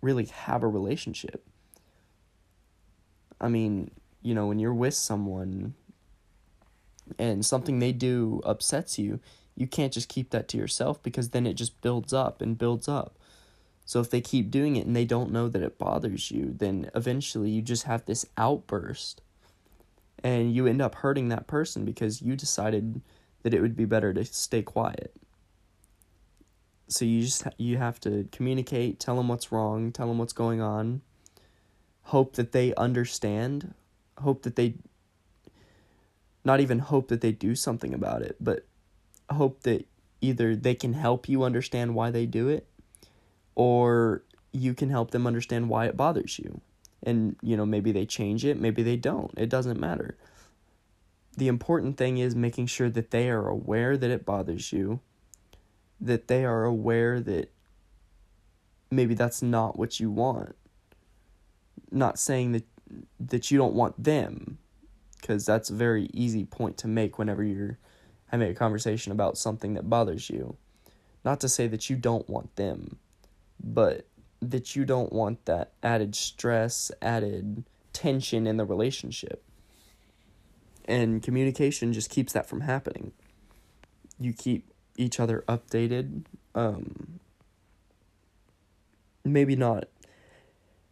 really 0.00 0.26
have 0.26 0.62
a 0.62 0.68
relationship? 0.68 1.46
I 3.40 3.48
mean, 3.48 3.90
you 4.22 4.34
know, 4.34 4.46
when 4.46 4.58
you're 4.58 4.74
with 4.74 4.94
someone 4.94 5.74
and 7.18 7.44
something 7.44 7.78
they 7.78 7.92
do 7.92 8.40
upsets 8.44 8.98
you, 8.98 9.20
you 9.56 9.66
can't 9.66 9.92
just 9.92 10.08
keep 10.08 10.30
that 10.30 10.48
to 10.48 10.56
yourself 10.56 11.02
because 11.02 11.30
then 11.30 11.46
it 11.46 11.54
just 11.54 11.80
builds 11.80 12.12
up 12.12 12.40
and 12.40 12.58
builds 12.58 12.88
up. 12.88 13.18
So 13.84 14.00
if 14.00 14.10
they 14.10 14.20
keep 14.20 14.50
doing 14.50 14.76
it 14.76 14.86
and 14.86 14.96
they 14.96 15.04
don't 15.04 15.30
know 15.30 15.48
that 15.48 15.62
it 15.62 15.78
bothers 15.78 16.30
you, 16.30 16.54
then 16.56 16.90
eventually 16.94 17.50
you 17.50 17.62
just 17.62 17.84
have 17.84 18.06
this 18.06 18.26
outburst 18.36 19.20
and 20.22 20.54
you 20.54 20.66
end 20.66 20.80
up 20.80 20.96
hurting 20.96 21.28
that 21.28 21.46
person 21.46 21.84
because 21.84 22.22
you 22.22 22.34
decided 22.34 23.02
that 23.42 23.52
it 23.52 23.60
would 23.60 23.76
be 23.76 23.84
better 23.84 24.14
to 24.14 24.24
stay 24.24 24.62
quiet. 24.62 25.14
So 26.88 27.04
you 27.04 27.22
just 27.22 27.44
you 27.58 27.76
have 27.76 28.00
to 28.00 28.28
communicate, 28.32 28.98
tell 28.98 29.16
them 29.16 29.28
what's 29.28 29.52
wrong, 29.52 29.92
tell 29.92 30.08
them 30.08 30.18
what's 30.18 30.32
going 30.32 30.60
on. 30.60 31.02
Hope 32.04 32.36
that 32.36 32.52
they 32.52 32.74
understand, 32.74 33.74
hope 34.18 34.42
that 34.42 34.56
they 34.56 34.74
not 36.44 36.60
even 36.60 36.78
hope 36.78 37.08
that 37.08 37.20
they 37.20 37.32
do 37.32 37.54
something 37.54 37.94
about 37.94 38.22
it, 38.22 38.36
but 38.40 38.66
hope 39.30 39.62
that 39.62 39.86
either 40.20 40.54
they 40.54 40.74
can 40.74 40.92
help 40.92 41.28
you 41.28 41.42
understand 41.42 41.94
why 41.94 42.10
they 42.10 42.26
do 42.26 42.48
it 42.48 42.66
or 43.54 44.22
you 44.52 44.74
can 44.74 44.90
help 44.90 45.10
them 45.10 45.26
understand 45.26 45.68
why 45.68 45.86
it 45.86 45.96
bothers 45.96 46.38
you. 46.38 46.60
And, 47.02 47.36
you 47.42 47.56
know, 47.56 47.66
maybe 47.66 47.92
they 47.92 48.06
change 48.06 48.44
it, 48.44 48.60
maybe 48.60 48.82
they 48.82 48.96
don't. 48.96 49.32
It 49.36 49.48
doesn't 49.48 49.80
matter. 49.80 50.16
The 51.36 51.48
important 51.48 51.96
thing 51.96 52.18
is 52.18 52.34
making 52.34 52.66
sure 52.66 52.88
that 52.90 53.10
they 53.10 53.28
are 53.28 53.48
aware 53.48 53.96
that 53.96 54.10
it 54.10 54.24
bothers 54.24 54.72
you, 54.72 55.00
that 56.00 56.28
they 56.28 56.44
are 56.44 56.64
aware 56.64 57.20
that 57.20 57.50
maybe 58.90 59.14
that's 59.14 59.42
not 59.42 59.78
what 59.78 59.98
you 59.98 60.10
want. 60.10 60.54
Not 61.90 62.18
saying 62.18 62.52
that 62.52 62.64
that 63.18 63.50
you 63.50 63.58
don't 63.58 63.74
want 63.74 64.02
them 64.02 64.58
because 65.24 65.46
that's 65.46 65.70
a 65.70 65.74
very 65.74 66.10
easy 66.12 66.44
point 66.44 66.76
to 66.76 66.86
make 66.86 67.18
whenever 67.18 67.42
you're 67.42 67.78
having 68.26 68.50
a 68.50 68.54
conversation 68.54 69.10
about 69.10 69.38
something 69.38 69.72
that 69.72 69.88
bothers 69.88 70.28
you. 70.28 70.58
Not 71.24 71.40
to 71.40 71.48
say 71.48 71.66
that 71.68 71.88
you 71.88 71.96
don't 71.96 72.28
want 72.28 72.56
them, 72.56 72.98
but 73.58 74.06
that 74.42 74.76
you 74.76 74.84
don't 74.84 75.14
want 75.14 75.46
that 75.46 75.72
added 75.82 76.14
stress, 76.14 76.92
added 77.00 77.64
tension 77.94 78.46
in 78.46 78.58
the 78.58 78.66
relationship. 78.66 79.42
And 80.84 81.22
communication 81.22 81.94
just 81.94 82.10
keeps 82.10 82.34
that 82.34 82.46
from 82.46 82.60
happening. 82.60 83.12
You 84.20 84.34
keep 84.34 84.70
each 84.94 85.18
other 85.18 85.42
updated. 85.48 86.24
Um, 86.54 87.20
maybe 89.24 89.56
not 89.56 89.84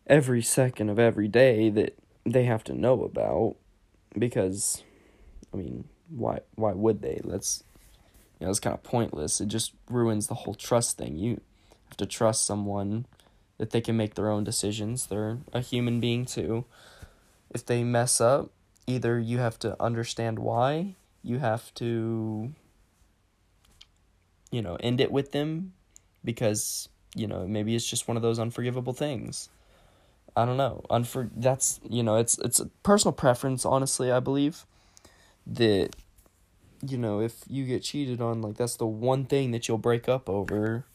every 0.06 0.40
second 0.40 0.88
of 0.88 0.98
every 0.98 1.28
day 1.28 1.68
that 1.68 1.98
they 2.24 2.44
have 2.44 2.64
to 2.64 2.72
know 2.72 3.04
about 3.04 3.56
because 4.18 4.82
I 5.52 5.56
mean, 5.56 5.84
why 6.08 6.40
why 6.54 6.72
would 6.72 7.02
they? 7.02 7.20
Let's 7.22 7.64
you 8.38 8.46
know, 8.46 8.50
it's 8.50 8.60
kind 8.60 8.74
of 8.74 8.82
pointless. 8.82 9.40
It 9.40 9.48
just 9.48 9.72
ruins 9.88 10.26
the 10.26 10.34
whole 10.34 10.54
trust 10.54 10.98
thing. 10.98 11.16
You 11.16 11.40
have 11.88 11.96
to 11.98 12.06
trust 12.06 12.44
someone 12.44 13.06
that 13.58 13.70
they 13.70 13.80
can 13.80 13.96
make 13.96 14.14
their 14.14 14.30
own 14.30 14.44
decisions. 14.44 15.06
They're 15.06 15.38
a 15.52 15.60
human 15.60 16.00
being 16.00 16.24
too. 16.24 16.64
If 17.50 17.64
they 17.66 17.84
mess 17.84 18.20
up, 18.20 18.50
either 18.86 19.20
you 19.20 19.38
have 19.38 19.58
to 19.60 19.80
understand 19.80 20.38
why, 20.38 20.96
you 21.22 21.38
have 21.38 21.72
to 21.74 22.54
you 24.52 24.62
know, 24.62 24.76
end 24.78 25.00
it 25.00 25.10
with 25.10 25.32
them 25.32 25.72
because, 26.24 26.88
you 27.16 27.26
know, 27.26 27.44
maybe 27.48 27.74
it's 27.74 27.88
just 27.88 28.06
one 28.06 28.16
of 28.16 28.22
those 28.22 28.38
unforgivable 28.38 28.92
things. 28.92 29.48
I 30.36 30.44
don't 30.44 30.56
know. 30.56 30.84
Unfor 30.90 31.30
that's, 31.36 31.80
you 31.88 32.02
know, 32.02 32.16
it's 32.16 32.38
it's 32.38 32.60
a 32.60 32.66
personal 32.82 33.12
preference, 33.12 33.64
honestly, 33.64 34.10
I 34.10 34.20
believe 34.20 34.66
that 35.46 35.90
you 36.84 36.98
know, 36.98 37.20
if 37.20 37.44
you 37.48 37.64
get 37.64 37.82
cheated 37.82 38.20
on, 38.20 38.42
like 38.42 38.56
that's 38.56 38.76
the 38.76 38.86
one 38.86 39.24
thing 39.24 39.52
that 39.52 39.68
you'll 39.68 39.78
break 39.78 40.08
up 40.08 40.28
over 40.28 40.86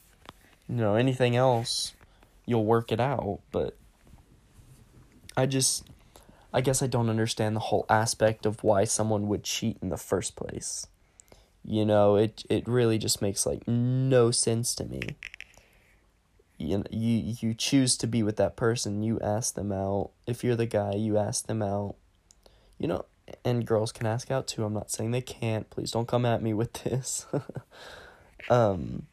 you 0.68 0.76
know, 0.76 0.96
anything 0.96 1.36
else, 1.36 1.94
you'll 2.46 2.66
work 2.66 2.92
it 2.92 3.00
out. 3.00 3.40
But 3.52 3.76
I 5.36 5.46
just, 5.46 5.88
I 6.54 6.62
guess 6.62 6.82
I 6.82 6.88
don't 6.88 7.10
understand 7.10 7.56
the 7.56 7.62
whole 7.62 7.86
aspect 7.90 8.46
of 8.46 8.64
why 8.64 8.84
someone 8.84 9.28
would 9.28 9.44
cheat 9.44 9.78
in 9.82 9.90
the 9.90 9.98
first 9.98 10.36
place. 10.36 10.88
You 11.64 11.86
know, 11.86 12.16
it 12.16 12.44
it 12.50 12.68
really 12.68 12.98
just 12.98 13.22
makes 13.22 13.46
like 13.46 13.68
no 13.68 14.32
sense 14.32 14.74
to 14.76 14.86
me. 14.86 15.02
You 16.58 16.84
you 16.90 17.36
you 17.40 17.54
choose 17.54 17.98
to 17.98 18.08
be 18.08 18.24
with 18.24 18.38
that 18.38 18.56
person, 18.56 19.04
you 19.04 19.20
ask 19.20 19.54
them 19.54 19.72
out. 19.72 20.12
If 20.26 20.44
you're 20.44 20.56
the 20.56 20.66
guy, 20.66 20.94
you 20.94 21.18
ask 21.18 21.46
them 21.46 21.62
out. 21.62 21.96
You 22.80 22.88
know, 22.88 23.06
and 23.44 23.66
girls 23.66 23.92
can 23.92 24.08
ask 24.08 24.32
out 24.32 24.48
too. 24.48 24.64
I'm 24.64 24.74
not 24.74 24.92
saying 24.92 25.12
they 25.12 25.22
can't. 25.22 25.70
Please 25.70 25.92
don't 25.92 26.08
come 26.08 26.26
at 26.26 26.42
me 26.42 26.54
with 26.54 26.74
this. 26.74 27.26
um 28.50 29.08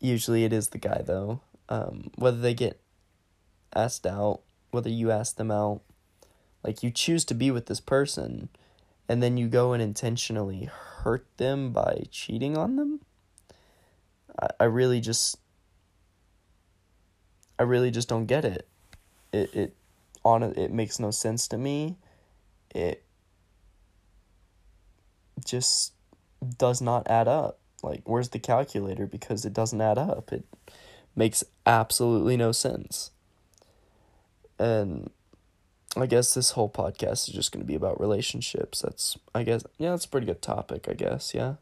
usually 0.00 0.44
it 0.44 0.52
is 0.52 0.68
the 0.68 0.78
guy 0.78 1.02
though. 1.04 1.40
Um, 1.68 2.10
whether 2.16 2.38
they 2.38 2.54
get 2.54 2.80
asked 3.74 4.06
out, 4.06 4.40
whether 4.70 4.88
you 4.88 5.10
ask 5.10 5.36
them 5.36 5.50
out, 5.50 5.82
like 6.64 6.82
you 6.82 6.90
choose 6.90 7.24
to 7.26 7.34
be 7.34 7.50
with 7.50 7.66
this 7.66 7.80
person, 7.80 8.48
and 9.08 9.22
then 9.22 9.36
you 9.36 9.48
go 9.48 9.72
and 9.72 9.82
intentionally 9.82 10.68
hurt 10.72 11.26
them 11.36 11.72
by 11.72 12.04
cheating 12.10 12.56
on 12.56 12.76
them. 12.76 13.00
I, 14.40 14.48
I 14.60 14.64
really 14.64 15.00
just 15.00 15.38
I 17.58 17.64
really 17.64 17.90
just 17.90 18.08
don't 18.08 18.26
get 18.26 18.44
it. 18.44 18.66
It 19.32 19.54
it 19.54 19.74
on 20.24 20.42
it 20.42 20.72
makes 20.72 20.98
no 20.98 21.10
sense 21.10 21.48
to 21.48 21.58
me. 21.58 21.96
It 22.74 23.02
just 25.44 25.92
does 26.56 26.80
not 26.80 27.08
add 27.08 27.28
up. 27.28 27.58
Like 27.82 28.02
where's 28.04 28.30
the 28.30 28.38
calculator 28.38 29.06
because 29.06 29.44
it 29.44 29.52
doesn't 29.52 29.80
add 29.80 29.98
up. 29.98 30.32
It 30.32 30.44
makes 31.14 31.44
absolutely 31.66 32.36
no 32.36 32.52
sense. 32.52 33.10
And 34.58 35.10
I 35.96 36.06
guess 36.06 36.34
this 36.34 36.52
whole 36.52 36.68
podcast 36.68 37.28
is 37.28 37.34
just 37.34 37.52
going 37.52 37.62
to 37.62 37.66
be 37.66 37.74
about 37.74 38.00
relationships. 38.00 38.82
That's 38.82 39.16
I 39.34 39.42
guess 39.42 39.64
yeah, 39.78 39.90
that's 39.90 40.04
a 40.04 40.08
pretty 40.08 40.26
good 40.26 40.42
topic, 40.42 40.86
I 40.88 40.94
guess, 40.94 41.34
yeah. 41.34 41.54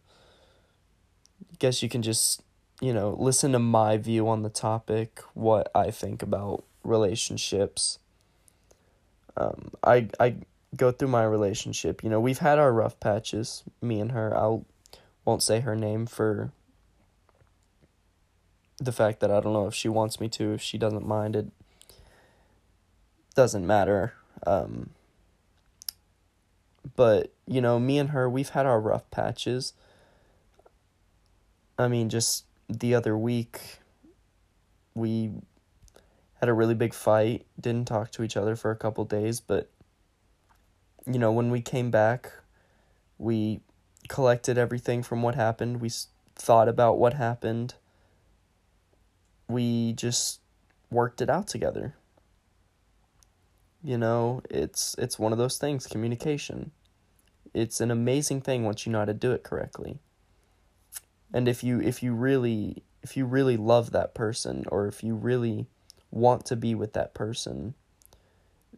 I 1.52 1.56
guess 1.58 1.82
you 1.82 1.88
can 1.88 2.02
just 2.02 2.42
you 2.80 2.92
know, 2.92 3.16
listen 3.18 3.52
to 3.52 3.58
my 3.58 3.96
view 3.96 4.28
on 4.28 4.42
the 4.42 4.50
topic, 4.50 5.20
what 5.34 5.70
I 5.74 5.90
think 5.90 6.22
about 6.22 6.64
relationships. 6.84 7.98
Um, 9.36 9.70
I 9.82 10.08
I 10.20 10.36
go 10.76 10.92
through 10.92 11.08
my 11.08 11.24
relationship. 11.24 12.02
You 12.02 12.10
know, 12.10 12.20
we've 12.20 12.38
had 12.38 12.58
our 12.58 12.72
rough 12.72 12.98
patches, 13.00 13.62
me 13.80 14.00
and 14.00 14.12
her. 14.12 14.36
I 14.36 14.58
won't 15.24 15.42
say 15.42 15.60
her 15.60 15.76
name 15.76 16.06
for 16.06 16.52
the 18.78 18.92
fact 18.92 19.20
that 19.20 19.30
I 19.30 19.40
don't 19.40 19.52
know 19.52 19.66
if 19.66 19.74
she 19.74 19.88
wants 19.88 20.20
me 20.20 20.28
to, 20.30 20.52
if 20.52 20.62
she 20.62 20.76
doesn't 20.76 21.06
mind 21.06 21.34
it 21.34 21.46
doesn't 23.34 23.66
matter. 23.66 24.14
Um, 24.46 24.90
but 26.96 27.32
you 27.46 27.60
know, 27.60 27.78
me 27.78 27.98
and 27.98 28.10
her, 28.10 28.28
we've 28.28 28.48
had 28.48 28.66
our 28.66 28.80
rough 28.80 29.08
patches. 29.10 29.72
I 31.78 31.88
mean, 31.88 32.08
just 32.08 32.45
the 32.68 32.94
other 32.94 33.16
week, 33.16 33.78
we 34.94 35.30
had 36.40 36.48
a 36.48 36.52
really 36.52 36.74
big 36.74 36.92
fight, 36.92 37.46
didn't 37.60 37.86
talk 37.86 38.10
to 38.12 38.22
each 38.22 38.36
other 38.36 38.56
for 38.56 38.70
a 38.70 38.76
couple 38.76 39.04
days, 39.04 39.40
but 39.40 39.70
you 41.06 41.18
know, 41.18 41.30
when 41.30 41.50
we 41.50 41.60
came 41.60 41.90
back, 41.90 42.32
we 43.18 43.60
collected 44.08 44.58
everything 44.58 45.02
from 45.02 45.22
what 45.22 45.34
happened. 45.34 45.80
We 45.80 45.90
thought 46.34 46.68
about 46.68 46.98
what 46.98 47.14
happened. 47.14 47.74
We 49.48 49.92
just 49.92 50.40
worked 50.90 51.20
it 51.20 51.30
out 51.30 51.46
together. 51.46 51.94
You 53.84 53.98
know, 53.98 54.42
it's 54.50 54.96
it's 54.98 55.18
one 55.18 55.30
of 55.30 55.38
those 55.38 55.58
things, 55.58 55.86
communication. 55.86 56.72
It's 57.54 57.80
an 57.80 57.92
amazing 57.92 58.40
thing 58.40 58.64
once 58.64 58.84
you 58.84 58.92
know 58.92 58.98
how 58.98 59.04
to 59.04 59.14
do 59.14 59.30
it 59.30 59.44
correctly 59.44 60.00
and 61.32 61.48
if 61.48 61.62
you 61.62 61.80
if 61.80 62.02
you 62.02 62.12
really 62.12 62.82
if 63.02 63.16
you 63.16 63.24
really 63.24 63.56
love 63.56 63.92
that 63.92 64.14
person 64.14 64.64
or 64.68 64.86
if 64.86 65.02
you 65.02 65.14
really 65.14 65.66
want 66.10 66.44
to 66.46 66.56
be 66.56 66.74
with 66.74 66.92
that 66.92 67.14
person 67.14 67.74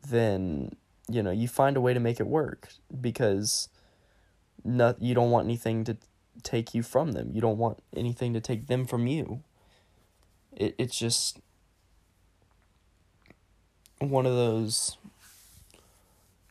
then 0.09 0.75
you 1.09 1.23
know 1.23 1.31
you 1.31 1.49
find 1.49 1.77
a 1.77 1.81
way 1.81 1.95
to 1.95 2.01
make 2.01 2.21
it 2.21 2.27
work 2.27 2.69
because 3.01 3.69
not 4.65 5.01
you 5.01 5.15
don't 5.15 5.31
want 5.31 5.47
anything 5.47 5.85
to 5.85 5.97
take 6.43 6.75
you 6.75 6.83
from 6.83 7.13
them. 7.13 7.31
You 7.33 7.41
don't 7.41 7.59
want 7.59 7.81
anything 7.97 8.33
to 8.35 8.41
take 8.41 8.67
them 8.67 8.87
from 8.87 9.07
you. 9.07 9.43
It 10.55 10.75
it's 10.79 10.99
just 10.99 11.39
one 13.99 14.27
of 14.27 14.35
those 14.35 14.97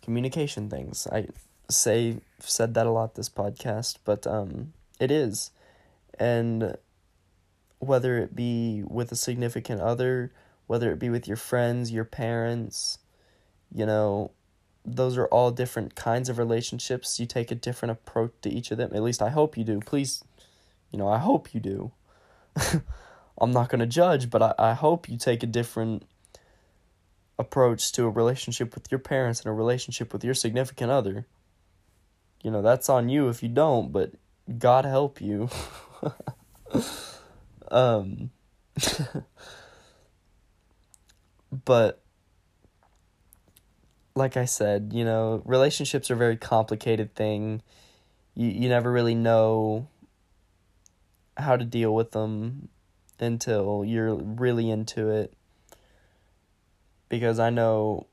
communication 0.01 0.69
things. 0.69 1.07
I 1.12 1.27
say 1.69 2.17
said 2.39 2.73
that 2.73 2.88
a 2.88 2.91
lot 2.91 3.15
this 3.15 3.27
podcast 3.27 3.97
but 4.05 4.25
um 4.25 4.71
it 5.01 5.12
is 5.12 5.51
and 6.19 6.77
whether 7.80 8.17
it 8.17 8.36
be 8.36 8.84
with 8.88 9.12
a 9.12 9.15
significant 9.15 9.82
other, 9.82 10.32
whether 10.65 10.91
it 10.91 10.99
be 10.99 11.10
with 11.10 11.27
your 11.27 11.38
friends, 11.38 11.91
your 11.91 12.06
parents, 12.06 12.99
you 13.73 13.86
know, 13.86 14.32
those 14.86 15.17
are 15.17 15.27
all 15.27 15.51
different 15.51 15.95
kinds 15.95 16.30
of 16.30 16.38
relationships. 16.38 17.19
You 17.19 17.25
take 17.25 17.51
a 17.51 17.56
different 17.56 17.91
approach 17.91 18.32
to 18.41 18.49
each 18.49 18.71
of 18.71 18.77
them. 18.77 18.91
At 18.93 19.03
least 19.03 19.21
I 19.21 19.30
hope 19.30 19.58
you 19.58 19.63
do. 19.63 19.80
Please, 19.80 20.23
you 20.91 20.97
know, 20.97 21.10
I 21.10 21.17
hope 21.17 21.53
you 21.53 21.60
do. 21.60 21.91
I'm 23.39 23.51
not 23.51 23.69
going 23.69 23.80
to 23.80 23.86
judge, 23.86 24.30
but 24.30 24.41
I, 24.41 24.53
I 24.58 24.73
hope 24.73 25.10
you 25.10 25.17
take 25.17 25.43
a 25.43 25.47
different 25.47 26.03
approach 27.38 27.91
to 27.91 28.06
a 28.06 28.10
relationship 28.10 28.73
with 28.73 28.89
your 28.89 28.99
parents 28.99 29.41
and 29.41 29.47
a 29.47 29.53
relationship 29.53 30.12
with 30.13 30.23
your 30.23 30.34
significant 30.34 30.89
other. 30.89 31.27
You 32.41 32.51
know, 32.51 32.62
that's 32.62 32.89
on 32.89 33.10
you 33.10 33.27
if 33.27 33.43
you 33.43 33.49
don't, 33.49 33.91
but 33.91 34.13
God 34.58 34.86
help 34.86 35.21
you. 35.21 35.49
um, 37.71 38.31
but 41.65 42.01
like 44.15 44.36
I 44.36 44.45
said, 44.45 44.91
you 44.93 45.05
know, 45.05 45.41
relationships 45.45 46.10
are 46.10 46.15
a 46.15 46.17
very 46.17 46.38
complicated 46.38 47.15
thing. 47.15 47.62
You 48.33 48.47
you 48.47 48.69
never 48.69 48.91
really 48.91 49.15
know 49.15 49.88
how 51.38 51.55
to 51.55 51.63
deal 51.63 51.93
with 51.93 52.12
them 52.12 52.69
until 53.19 53.83
you're 53.86 54.15
really 54.15 54.69
into 54.69 55.10
it. 55.10 55.33
Because 57.10 57.39
I 57.39 57.49
know 57.49 58.07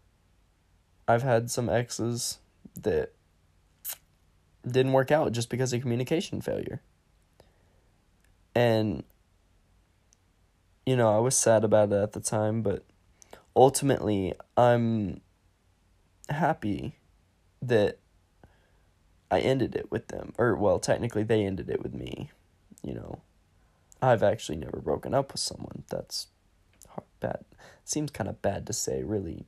I've 1.09 1.23
had 1.23 1.51
some 1.51 1.68
exes 1.68 2.38
that 2.81 3.12
didn't 4.66 4.92
work 4.92 5.11
out 5.11 5.33
just 5.33 5.51
because 5.51 5.73
of 5.73 5.81
communication 5.83 6.40
failure. 6.40 6.81
And, 8.55 9.05
you 10.87 10.97
know, 10.97 11.14
I 11.14 11.19
was 11.19 11.37
sad 11.37 11.64
about 11.64 11.93
it 11.93 11.97
at 11.97 12.12
the 12.12 12.21
time, 12.21 12.62
but 12.62 12.85
ultimately, 13.57 14.35
I'm 14.57 15.21
happy 16.29 16.99
that 17.62 17.99
I 19.31 19.40
ended 19.40 19.75
it 19.75 19.90
with 19.90 20.09
them. 20.09 20.33
Or, 20.38 20.55
well, 20.55 20.79
technically, 20.79 21.25
they 21.25 21.45
ended 21.45 21.69
it 21.69 21.83
with 21.83 21.95
me. 21.95 22.31
You 22.83 22.95
know, 22.95 23.21
I've 24.01 24.23
actually 24.23 24.59
never 24.59 24.81
broken 24.81 25.14
up 25.14 25.33
with 25.33 25.40
someone. 25.40 25.85
That's 25.90 26.29
hard, 26.88 27.07
bad. 27.21 27.45
Seems 27.85 28.11
kind 28.11 28.29
of 28.29 28.43
bad 28.43 28.67
to 28.67 28.73
say, 28.73 29.03
really. 29.03 29.47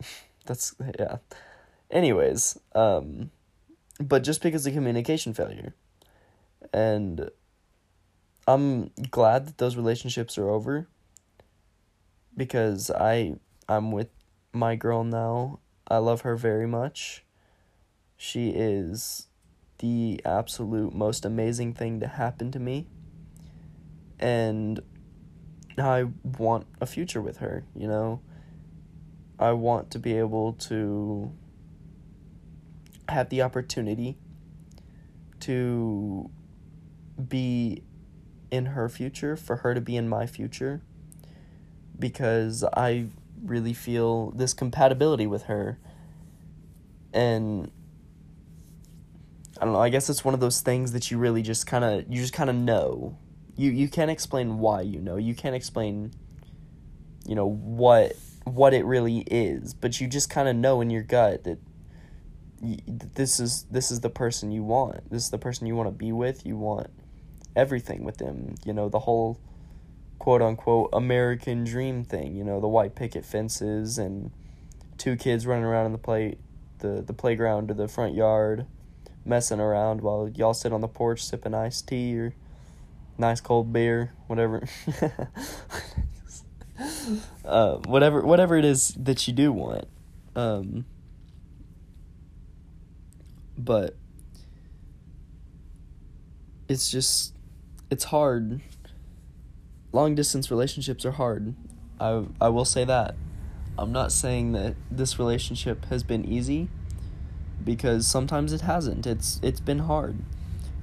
That's, 0.44 0.74
yeah. 0.98 1.18
Anyways, 1.90 2.58
um, 2.74 3.30
but 4.00 4.24
just 4.24 4.42
because 4.42 4.66
of 4.66 4.74
communication 4.74 5.32
failure. 5.32 5.74
And 6.72 7.30
I'm 8.46 8.90
glad 9.10 9.46
that 9.46 9.58
those 9.58 9.76
relationships 9.76 10.38
are 10.38 10.48
over 10.48 10.88
because 12.36 12.90
I 12.90 13.36
I'm 13.68 13.90
with 13.90 14.08
my 14.52 14.76
girl 14.76 15.04
now. 15.04 15.60
I 15.88 15.98
love 15.98 16.22
her 16.22 16.36
very 16.36 16.66
much. 16.66 17.24
She 18.16 18.50
is 18.50 19.26
the 19.78 20.20
absolute 20.24 20.94
most 20.94 21.24
amazing 21.24 21.74
thing 21.74 22.00
to 22.00 22.06
happen 22.06 22.50
to 22.52 22.60
me. 22.60 22.86
And 24.18 24.80
I 25.78 26.06
want 26.38 26.66
a 26.80 26.86
future 26.86 27.20
with 27.20 27.38
her, 27.38 27.64
you 27.74 27.86
know. 27.86 28.20
I 29.38 29.52
want 29.52 29.90
to 29.90 29.98
be 29.98 30.16
able 30.16 30.54
to 30.54 31.32
have 33.08 33.28
the 33.28 33.42
opportunity 33.42 34.16
to 35.40 36.30
be 37.28 37.82
in 38.50 38.66
her 38.66 38.88
future, 38.88 39.36
for 39.36 39.56
her 39.56 39.74
to 39.74 39.80
be 39.80 39.96
in 39.96 40.08
my 40.08 40.26
future, 40.26 40.82
because 41.98 42.64
I 42.76 43.06
really 43.44 43.72
feel 43.72 44.30
this 44.32 44.54
compatibility 44.54 45.26
with 45.26 45.44
her. 45.44 45.78
And 47.12 47.70
I 49.60 49.64
don't 49.64 49.72
know, 49.72 49.80
I 49.80 49.88
guess 49.88 50.10
it's 50.10 50.24
one 50.24 50.34
of 50.34 50.40
those 50.40 50.60
things 50.60 50.92
that 50.92 51.10
you 51.10 51.18
really 51.18 51.42
just 51.42 51.66
kind 51.66 51.84
of 51.84 52.04
you 52.12 52.20
just 52.20 52.32
kind 52.32 52.50
of 52.50 52.56
know. 52.56 53.18
You 53.56 53.70
you 53.70 53.88
can't 53.88 54.10
explain 54.10 54.58
why 54.58 54.82
you 54.82 55.00
know. 55.00 55.16
You 55.16 55.34
can't 55.34 55.54
explain 55.54 56.12
you 57.26 57.34
know 57.34 57.46
what 57.46 58.16
what 58.44 58.74
it 58.74 58.84
really 58.84 59.18
is, 59.20 59.74
but 59.74 60.00
you 60.00 60.06
just 60.06 60.30
kind 60.30 60.48
of 60.48 60.56
know 60.56 60.80
in 60.80 60.90
your 60.90 61.02
gut 61.02 61.44
that 61.44 61.58
this 62.60 63.40
is 63.40 63.64
this 63.70 63.90
is 63.90 64.00
the 64.00 64.10
person 64.10 64.50
you 64.50 64.62
want. 64.62 65.10
This 65.10 65.24
is 65.24 65.30
the 65.30 65.38
person 65.38 65.66
you 65.66 65.74
want 65.74 65.88
to 65.88 65.92
be 65.92 66.12
with. 66.12 66.44
You 66.44 66.56
want 66.56 66.90
everything 67.56 68.04
with 68.04 68.18
them. 68.18 68.54
You 68.64 68.72
know, 68.72 68.88
the 68.88 69.00
whole 69.00 69.40
quote 70.18 70.42
unquote 70.42 70.90
American 70.92 71.64
dream 71.64 72.04
thing, 72.04 72.36
you 72.36 72.44
know, 72.44 72.60
the 72.60 72.68
white 72.68 72.94
picket 72.94 73.24
fences 73.24 73.98
and 73.98 74.30
two 74.98 75.16
kids 75.16 75.46
running 75.46 75.64
around 75.64 75.86
in 75.86 75.92
the 75.92 75.98
play 75.98 76.36
the, 76.78 77.02
the 77.02 77.12
playground 77.12 77.70
or 77.70 77.74
the 77.74 77.88
front 77.88 78.14
yard 78.14 78.66
messing 79.24 79.60
around 79.60 80.00
while 80.02 80.28
y'all 80.28 80.54
sit 80.54 80.72
on 80.72 80.80
the 80.80 80.88
porch 80.88 81.24
sipping 81.24 81.54
iced 81.54 81.88
tea 81.88 82.16
or 82.16 82.34
nice 83.18 83.40
cold 83.40 83.72
beer, 83.72 84.12
whatever. 84.26 84.66
uh, 87.44 87.76
whatever, 87.78 88.20
whatever 88.22 88.56
it 88.56 88.64
is 88.64 88.88
that 88.98 89.26
you 89.26 89.34
do 89.34 89.52
want. 89.52 89.86
Um, 90.34 90.84
but 93.56 93.96
it's 96.68 96.90
just, 96.90 97.35
it's 97.90 98.04
hard. 98.04 98.60
Long 99.92 100.14
distance 100.14 100.50
relationships 100.50 101.04
are 101.04 101.12
hard. 101.12 101.54
I 102.00 102.24
I 102.40 102.48
will 102.48 102.64
say 102.64 102.84
that. 102.84 103.14
I'm 103.78 103.92
not 103.92 104.12
saying 104.12 104.52
that 104.52 104.74
this 104.90 105.18
relationship 105.18 105.86
has 105.86 106.02
been 106.02 106.24
easy 106.24 106.68
because 107.64 108.06
sometimes 108.06 108.52
it 108.52 108.62
hasn't. 108.62 109.06
It's 109.06 109.40
it's 109.42 109.60
been 109.60 109.80
hard. 109.80 110.16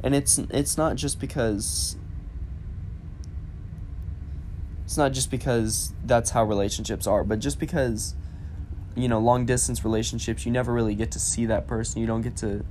And 0.03 0.13
it's 0.15 0.37
it's 0.37 0.77
not 0.77 0.95
just 0.95 1.19
because 1.19 1.95
it's 4.85 4.97
not 4.97 5.11
just 5.11 5.31
because 5.31 5.93
that's 6.05 6.31
how 6.31 6.43
relationships 6.43 7.07
are, 7.07 7.23
but 7.23 7.39
just 7.39 7.59
because 7.59 8.15
you 8.95 9.07
know, 9.07 9.19
long 9.19 9.45
distance 9.45 9.83
relationships, 9.83 10.45
you 10.45 10.51
never 10.51 10.71
really 10.71 10.93
get 10.93 11.11
to 11.11 11.19
see 11.19 11.47
that 11.47 11.65
person. 11.65 11.99
You 11.99 12.05
don't 12.05 12.21
get 12.21 12.37
to 12.37 12.63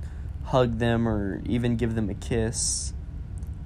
hug 0.45 0.79
them 0.79 1.07
or 1.07 1.41
even 1.45 1.75
give 1.75 1.95
them 1.95 2.09
a 2.09 2.13
kiss 2.13 2.93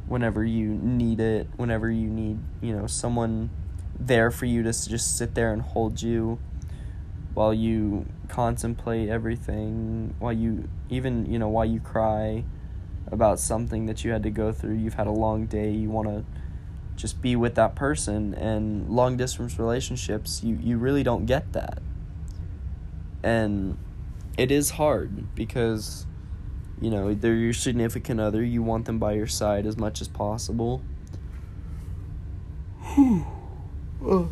whenever 0.08 0.44
you 0.44 0.70
need 0.70 1.20
it, 1.20 1.48
whenever 1.58 1.90
you 1.90 2.08
need, 2.08 2.40
you 2.62 2.76
know, 2.76 2.88
someone 2.88 3.50
there 4.00 4.32
for 4.32 4.46
you 4.46 4.64
to 4.64 4.72
just 4.72 5.18
sit 5.18 5.36
there 5.36 5.52
and 5.54 5.62
hold 5.62 6.02
you 6.02 6.40
while 7.34 7.54
you 7.54 8.06
contemplate 8.28 9.10
everything, 9.10 10.16
while 10.20 10.34
you 10.34 10.68
even, 10.90 11.26
you 11.32 11.38
know, 11.38 11.48
while 11.48 11.66
you 11.66 11.80
cry 11.80 12.44
about 13.12 13.40
something 13.40 13.86
that 13.86 14.04
you 14.04 14.12
had 14.12 14.24
to 14.24 14.30
go 14.30 14.52
through. 14.52 14.76
You've 14.76 14.96
had 14.96 15.08
a 15.08 15.12
long 15.12 15.46
day, 15.46 15.72
you 15.72 15.90
want 15.90 16.08
to 16.08 16.26
just 16.96 17.22
be 17.22 17.36
with 17.36 17.56
that 17.56 17.76
person 17.76 18.34
and 18.34 18.90
long 18.90 19.18
distance 19.18 19.60
relationships, 19.60 20.44
you 20.44 20.58
you 20.62 20.78
really 20.78 21.04
don't 21.04 21.26
get 21.26 21.54
that. 21.54 21.80
And 23.24 23.78
it 24.38 24.52
is 24.52 24.72
hard 24.72 25.36
because 25.36 26.07
you 26.80 26.90
know, 26.90 27.14
they're 27.14 27.36
your 27.36 27.54
significant 27.54 28.20
other, 28.20 28.44
you 28.44 28.62
want 28.62 28.86
them 28.86 29.00
by 29.00 29.14
your 29.14 29.28
side 29.28 29.66
as 29.66 29.78
much 29.78 30.02
as 30.02 30.08
possible. 30.08 30.82
oh, 32.98 34.30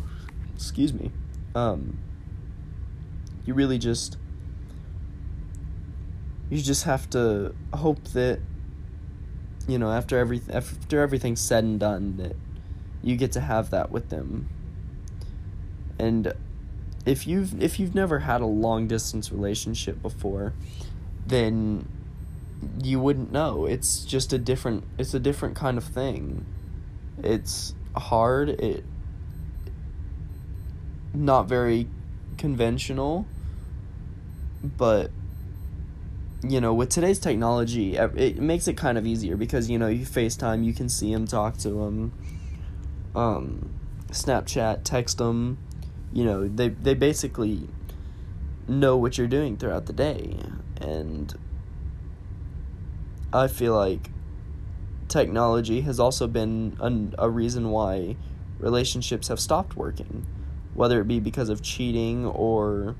excuse 0.54 0.92
me. 0.92 1.10
Um 1.54 1.98
you 3.46 3.54
really 3.54 3.78
just 3.78 4.18
you 6.50 6.60
just 6.60 6.84
have 6.84 7.08
to 7.10 7.54
hope 7.72 8.02
that 8.08 8.40
you 9.66 9.78
know 9.78 9.90
after 9.90 10.18
every 10.18 10.40
after 10.52 11.00
everything's 11.00 11.40
said 11.40 11.64
and 11.64 11.80
done 11.80 12.16
that 12.16 12.36
you 13.02 13.16
get 13.16 13.32
to 13.32 13.40
have 13.40 13.70
that 13.70 13.90
with 13.90 14.10
them 14.10 14.48
and 15.98 16.32
if 17.04 17.26
you've 17.26 17.62
if 17.62 17.78
you've 17.78 17.94
never 17.94 18.20
had 18.20 18.40
a 18.40 18.46
long 18.46 18.86
distance 18.86 19.32
relationship 19.32 20.00
before 20.02 20.52
then 21.26 21.88
you 22.82 23.00
wouldn't 23.00 23.32
know. 23.32 23.66
It's 23.66 24.04
just 24.04 24.32
a 24.32 24.38
different 24.38 24.84
it's 24.98 25.14
a 25.14 25.20
different 25.20 25.56
kind 25.56 25.78
of 25.78 25.84
thing. 25.84 26.44
It's 27.22 27.74
hard. 27.96 28.48
It 28.48 28.84
not 31.14 31.48
very 31.48 31.88
conventional 32.36 33.26
but 34.62 35.10
you 36.46 36.60
know 36.60 36.74
with 36.74 36.90
today's 36.90 37.18
technology 37.18 37.96
it 37.96 38.36
makes 38.36 38.68
it 38.68 38.76
kind 38.76 38.98
of 38.98 39.06
easier 39.06 39.34
because 39.34 39.70
you 39.70 39.78
know 39.78 39.86
you 39.86 40.04
facetime 40.04 40.62
you 40.62 40.74
can 40.74 40.86
see 40.86 41.10
them 41.14 41.26
talk 41.26 41.56
to 41.56 41.70
them 41.70 42.12
um, 43.14 43.70
snapchat 44.10 44.80
text 44.84 45.16
them 45.16 45.56
you 46.12 46.22
know 46.22 46.46
they 46.46 46.68
they 46.68 46.92
basically 46.92 47.66
know 48.68 48.96
what 48.96 49.18
you're 49.18 49.26
doing 49.26 49.56
throughout 49.56 49.86
the 49.86 49.92
day. 49.92 50.36
And 50.80 51.34
i 53.36 53.48
feel 53.48 53.74
like 53.74 54.10
technology 55.08 55.82
has 55.82 56.00
also 56.00 56.26
been 56.26 56.76
an, 56.80 57.14
a 57.18 57.30
reason 57.30 57.70
why 57.70 58.16
relationships 58.58 59.28
have 59.28 59.38
stopped 59.38 59.76
working 59.76 60.26
whether 60.74 61.00
it 61.00 61.08
be 61.08 61.20
because 61.20 61.48
of 61.48 61.62
cheating 61.62 62.26
or 62.26 62.96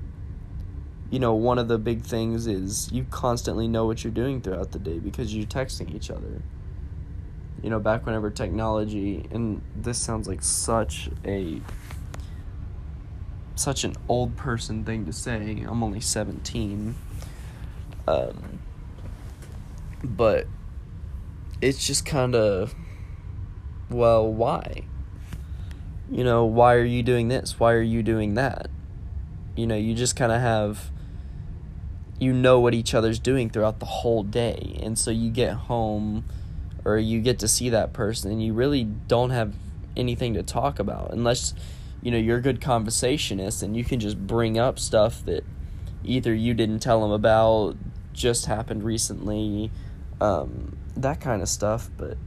you 1.09 1.19
know, 1.19 1.33
one 1.33 1.57
of 1.57 1.67
the 1.67 1.77
big 1.77 2.01
things 2.01 2.47
is 2.47 2.91
you 2.91 3.05
constantly 3.09 3.67
know 3.67 3.85
what 3.85 4.03
you're 4.03 4.11
doing 4.11 4.41
throughout 4.41 4.71
the 4.71 4.79
day 4.79 4.99
because 4.99 5.33
you're 5.33 5.45
texting 5.45 5.95
each 5.95 6.11
other. 6.11 6.41
You 7.63 7.69
know, 7.69 7.79
back 7.79 8.05
whenever 8.05 8.29
technology, 8.29 9.25
and 9.31 9.61
this 9.75 9.97
sounds 9.97 10.27
like 10.27 10.43
such 10.43 11.09
a 11.25 11.61
such 13.55 13.83
an 13.83 13.95
old 14.07 14.35
person 14.35 14.83
thing 14.83 15.05
to 15.05 15.13
say. 15.13 15.65
I'm 15.67 15.81
only 15.81 16.01
17. 16.01 16.93
Um, 18.07 18.56
but 20.03 20.47
it's 21.61 21.85
just 21.85 22.05
kind 22.05 22.35
of 22.35 22.75
well, 23.89 24.31
why? 24.31 24.83
You 26.11 26.23
know, 26.23 26.45
why 26.45 26.75
are 26.75 26.83
you 26.83 27.03
doing 27.03 27.29
this? 27.29 27.59
Why 27.59 27.73
are 27.73 27.81
you 27.81 28.03
doing 28.03 28.33
that? 28.33 28.69
You 29.55 29.67
know, 29.67 29.75
you 29.75 29.93
just 29.95 30.15
kind 30.15 30.31
of 30.31 30.41
have 30.41 30.91
you 32.19 32.33
know 32.33 32.59
what 32.59 32.73
each 32.73 32.93
other's 32.93 33.19
doing 33.19 33.49
throughout 33.49 33.79
the 33.79 33.85
whole 33.85 34.23
day. 34.23 34.79
And 34.81 34.97
so 34.97 35.11
you 35.11 35.29
get 35.29 35.53
home 35.53 36.25
or 36.83 36.97
you 36.97 37.21
get 37.21 37.39
to 37.39 37.47
see 37.47 37.69
that 37.69 37.93
person 37.93 38.31
and 38.31 38.43
you 38.43 38.53
really 38.53 38.83
don't 38.83 39.29
have 39.29 39.53
anything 39.95 40.33
to 40.33 40.43
talk 40.43 40.79
about 40.79 41.11
unless 41.11 41.53
you 42.01 42.11
know 42.11 42.17
you're 42.17 42.37
a 42.37 42.41
good 42.41 42.61
conversationist 42.61 43.63
and 43.63 43.75
you 43.75 43.83
can 43.83 43.99
just 43.99 44.17
bring 44.27 44.57
up 44.57 44.79
stuff 44.79 45.25
that 45.25 45.43
either 46.03 46.33
you 46.33 46.53
didn't 46.53 46.79
tell 46.79 47.01
them 47.01 47.11
about 47.11 47.75
just 48.13 48.45
happened 48.45 48.83
recently 48.83 49.71
um, 50.21 50.77
that 50.95 51.21
kind 51.21 51.41
of 51.41 51.49
stuff 51.49 51.89
but 51.97 52.17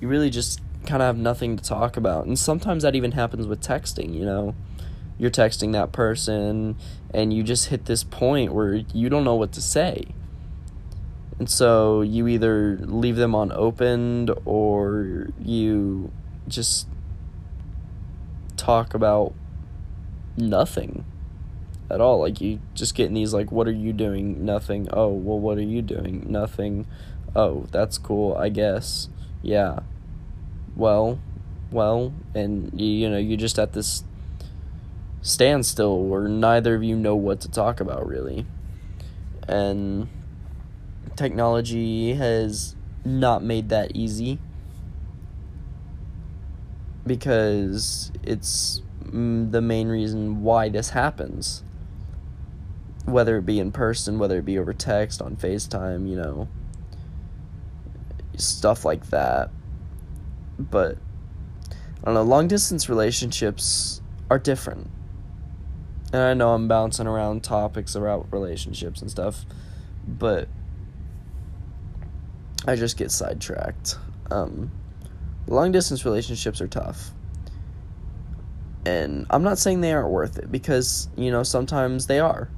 you 0.00 0.08
really 0.08 0.30
just 0.30 0.60
kind 0.86 1.02
of 1.02 1.06
have 1.06 1.18
nothing 1.18 1.56
to 1.56 1.62
talk 1.62 1.96
about. 1.96 2.24
And 2.26 2.38
sometimes 2.38 2.82
that 2.82 2.94
even 2.94 3.12
happens 3.12 3.46
with 3.46 3.60
texting 3.60 4.14
you 4.14 4.24
know? 4.24 4.54
You're 5.18 5.30
texting 5.30 5.72
that 5.72 5.92
person 5.92 6.76
and 7.12 7.32
you 7.32 7.42
just 7.42 7.66
hit 7.66 7.84
this 7.84 8.02
point 8.02 8.54
where 8.54 8.74
you 8.94 9.10
don't 9.10 9.24
know 9.24 9.34
what 9.34 9.52
to 9.52 9.60
say. 9.60 10.06
And 11.38 11.50
so 11.50 12.00
you 12.00 12.26
either 12.26 12.78
leave 12.80 13.16
them 13.16 13.34
unopened 13.34 14.30
or 14.44 15.28
you 15.38 16.10
just 16.48 16.86
talk 18.56 18.94
about 18.94 19.34
nothing 20.36 21.04
at 21.90 22.00
all. 22.00 22.20
Like 22.20 22.40
you 22.40 22.60
just 22.74 22.94
get 22.94 23.06
in 23.06 23.14
these 23.14 23.34
like 23.34 23.50
what 23.50 23.66
are 23.66 23.72
you 23.72 23.92
doing? 23.92 24.44
Nothing. 24.44 24.88
Oh, 24.92 25.08
well 25.08 25.38
what 25.38 25.58
are 25.58 25.62
you 25.62 25.82
doing? 25.82 26.26
Nothing. 26.28 26.86
Oh, 27.34 27.66
that's 27.70 27.98
cool, 27.98 28.34
I 28.36 28.48
guess. 28.48 29.08
Yeah. 29.42 29.80
Well, 30.76 31.20
well, 31.70 32.12
and 32.34 32.78
you, 32.78 32.86
you 32.86 33.10
know, 33.10 33.18
you're 33.18 33.36
just 33.36 33.58
at 33.58 33.72
this 33.72 34.04
standstill 35.22 36.02
where 36.04 36.28
neither 36.28 36.74
of 36.74 36.82
you 36.82 36.96
know 36.96 37.14
what 37.14 37.40
to 37.40 37.50
talk 37.50 37.80
about 37.80 38.06
really. 38.06 38.46
And 39.46 40.08
technology 41.16 42.14
has 42.14 42.76
not 43.04 43.42
made 43.42 43.68
that 43.68 43.94
easy 43.94 44.38
because 47.06 48.12
it's 48.22 48.82
mm, 49.04 49.50
the 49.50 49.60
main 49.60 49.88
reason 49.88 50.42
why 50.42 50.68
this 50.68 50.90
happens. 50.90 51.62
Whether 53.04 53.38
it 53.38 53.46
be 53.46 53.58
in 53.58 53.72
person, 53.72 54.18
whether 54.18 54.38
it 54.38 54.44
be 54.44 54.58
over 54.58 54.72
text, 54.72 55.22
on 55.22 55.36
FaceTime, 55.36 56.08
you 56.08 56.16
know, 56.16 56.48
stuff 58.36 58.84
like 58.84 59.10
that. 59.10 59.50
But, 60.58 60.98
I 62.02 62.04
don't 62.04 62.14
know, 62.14 62.22
long 62.22 62.48
distance 62.48 62.88
relationships 62.88 64.00
are 64.30 64.38
different 64.38 64.90
and 66.12 66.22
I 66.22 66.34
know 66.34 66.54
I'm 66.54 66.66
bouncing 66.66 67.06
around 67.06 67.44
topics 67.44 67.94
about 67.94 68.26
relationships 68.32 69.00
and 69.00 69.10
stuff, 69.10 69.44
but 70.06 70.48
I 72.66 72.74
just 72.74 72.96
get 72.96 73.12
sidetracked. 73.12 73.96
Um, 74.30 74.72
long 75.46 75.70
distance 75.70 76.04
relationships 76.04 76.60
are 76.60 76.66
tough. 76.66 77.12
And 78.84 79.26
I'm 79.30 79.42
not 79.42 79.58
saying 79.58 79.82
they 79.82 79.92
aren't 79.92 80.10
worth 80.10 80.38
it 80.38 80.50
because, 80.50 81.08
you 81.16 81.30
know, 81.30 81.42
sometimes 81.42 82.06
they 82.06 82.18
are. 82.18 82.48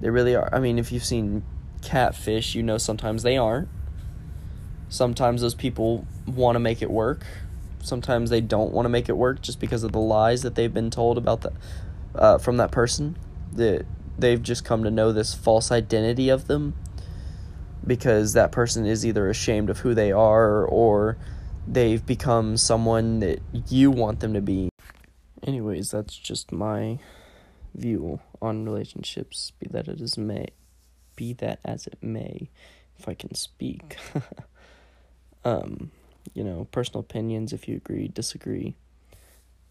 They 0.00 0.10
really 0.10 0.34
are. 0.34 0.48
I 0.52 0.60
mean, 0.60 0.78
if 0.78 0.92
you've 0.92 1.04
seen 1.04 1.44
catfish, 1.82 2.54
you 2.54 2.62
know 2.62 2.78
sometimes 2.78 3.22
they 3.22 3.36
aren't. 3.36 3.68
Sometimes 4.88 5.40
those 5.40 5.54
people 5.54 6.06
want 6.26 6.56
to 6.56 6.60
make 6.60 6.82
it 6.82 6.90
work. 6.90 7.24
Sometimes 7.82 8.30
they 8.30 8.40
don't 8.40 8.72
want 8.72 8.84
to 8.86 8.90
make 8.90 9.08
it 9.08 9.16
work 9.16 9.42
just 9.42 9.60
because 9.60 9.82
of 9.82 9.92
the 9.92 10.00
lies 10.00 10.42
that 10.42 10.54
they've 10.54 10.72
been 10.72 10.90
told 10.90 11.18
about 11.18 11.42
the 11.42 11.52
uh, 12.14 12.38
from 12.38 12.56
that 12.56 12.70
person 12.70 13.16
that 13.52 13.84
they've 14.18 14.42
just 14.42 14.64
come 14.64 14.82
to 14.84 14.90
know 14.90 15.12
this 15.12 15.34
false 15.34 15.70
identity 15.70 16.28
of 16.28 16.46
them 16.46 16.74
because 17.86 18.32
that 18.32 18.50
person 18.50 18.86
is 18.86 19.06
either 19.06 19.28
ashamed 19.28 19.70
of 19.70 19.80
who 19.80 19.94
they 19.94 20.10
are 20.10 20.64
or 20.64 21.16
they've 21.66 22.04
become 22.04 22.56
someone 22.56 23.20
that 23.20 23.40
you 23.68 23.90
want 23.90 24.20
them 24.20 24.34
to 24.34 24.40
be. 24.40 24.68
Anyways, 25.46 25.90
that's 25.90 26.16
just 26.16 26.50
my 26.50 26.98
view 27.76 28.20
on 28.40 28.64
relationships, 28.64 29.52
be 29.58 29.68
that 29.70 29.88
it 29.88 30.00
is 30.00 30.18
may 30.18 30.48
be 31.16 31.32
that 31.34 31.58
as 31.64 31.86
it 31.86 31.98
may, 32.02 32.50
if 32.98 33.08
I 33.08 33.14
can 33.14 33.34
speak. 33.34 33.96
um, 35.44 35.90
you 36.34 36.44
know, 36.44 36.68
personal 36.70 37.00
opinions 37.00 37.52
if 37.52 37.66
you 37.66 37.76
agree, 37.76 38.08
disagree. 38.08 38.74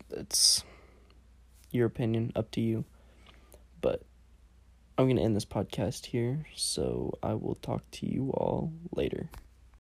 It's 0.10 0.63
your 1.72 1.86
opinion, 1.86 2.32
up 2.36 2.52
to 2.52 2.62
you. 2.62 2.86
But 3.82 4.04
I'm 4.98 5.06
going 5.06 5.18
to 5.18 5.22
end 5.22 5.36
this 5.36 5.46
podcast 5.46 6.08
here, 6.08 6.46
so 6.56 7.18
I 7.22 7.34
will 7.34 7.56
talk 7.56 7.84
to 7.91 8.06
you 8.06 8.32
all 8.32 8.74
later. 8.91 9.30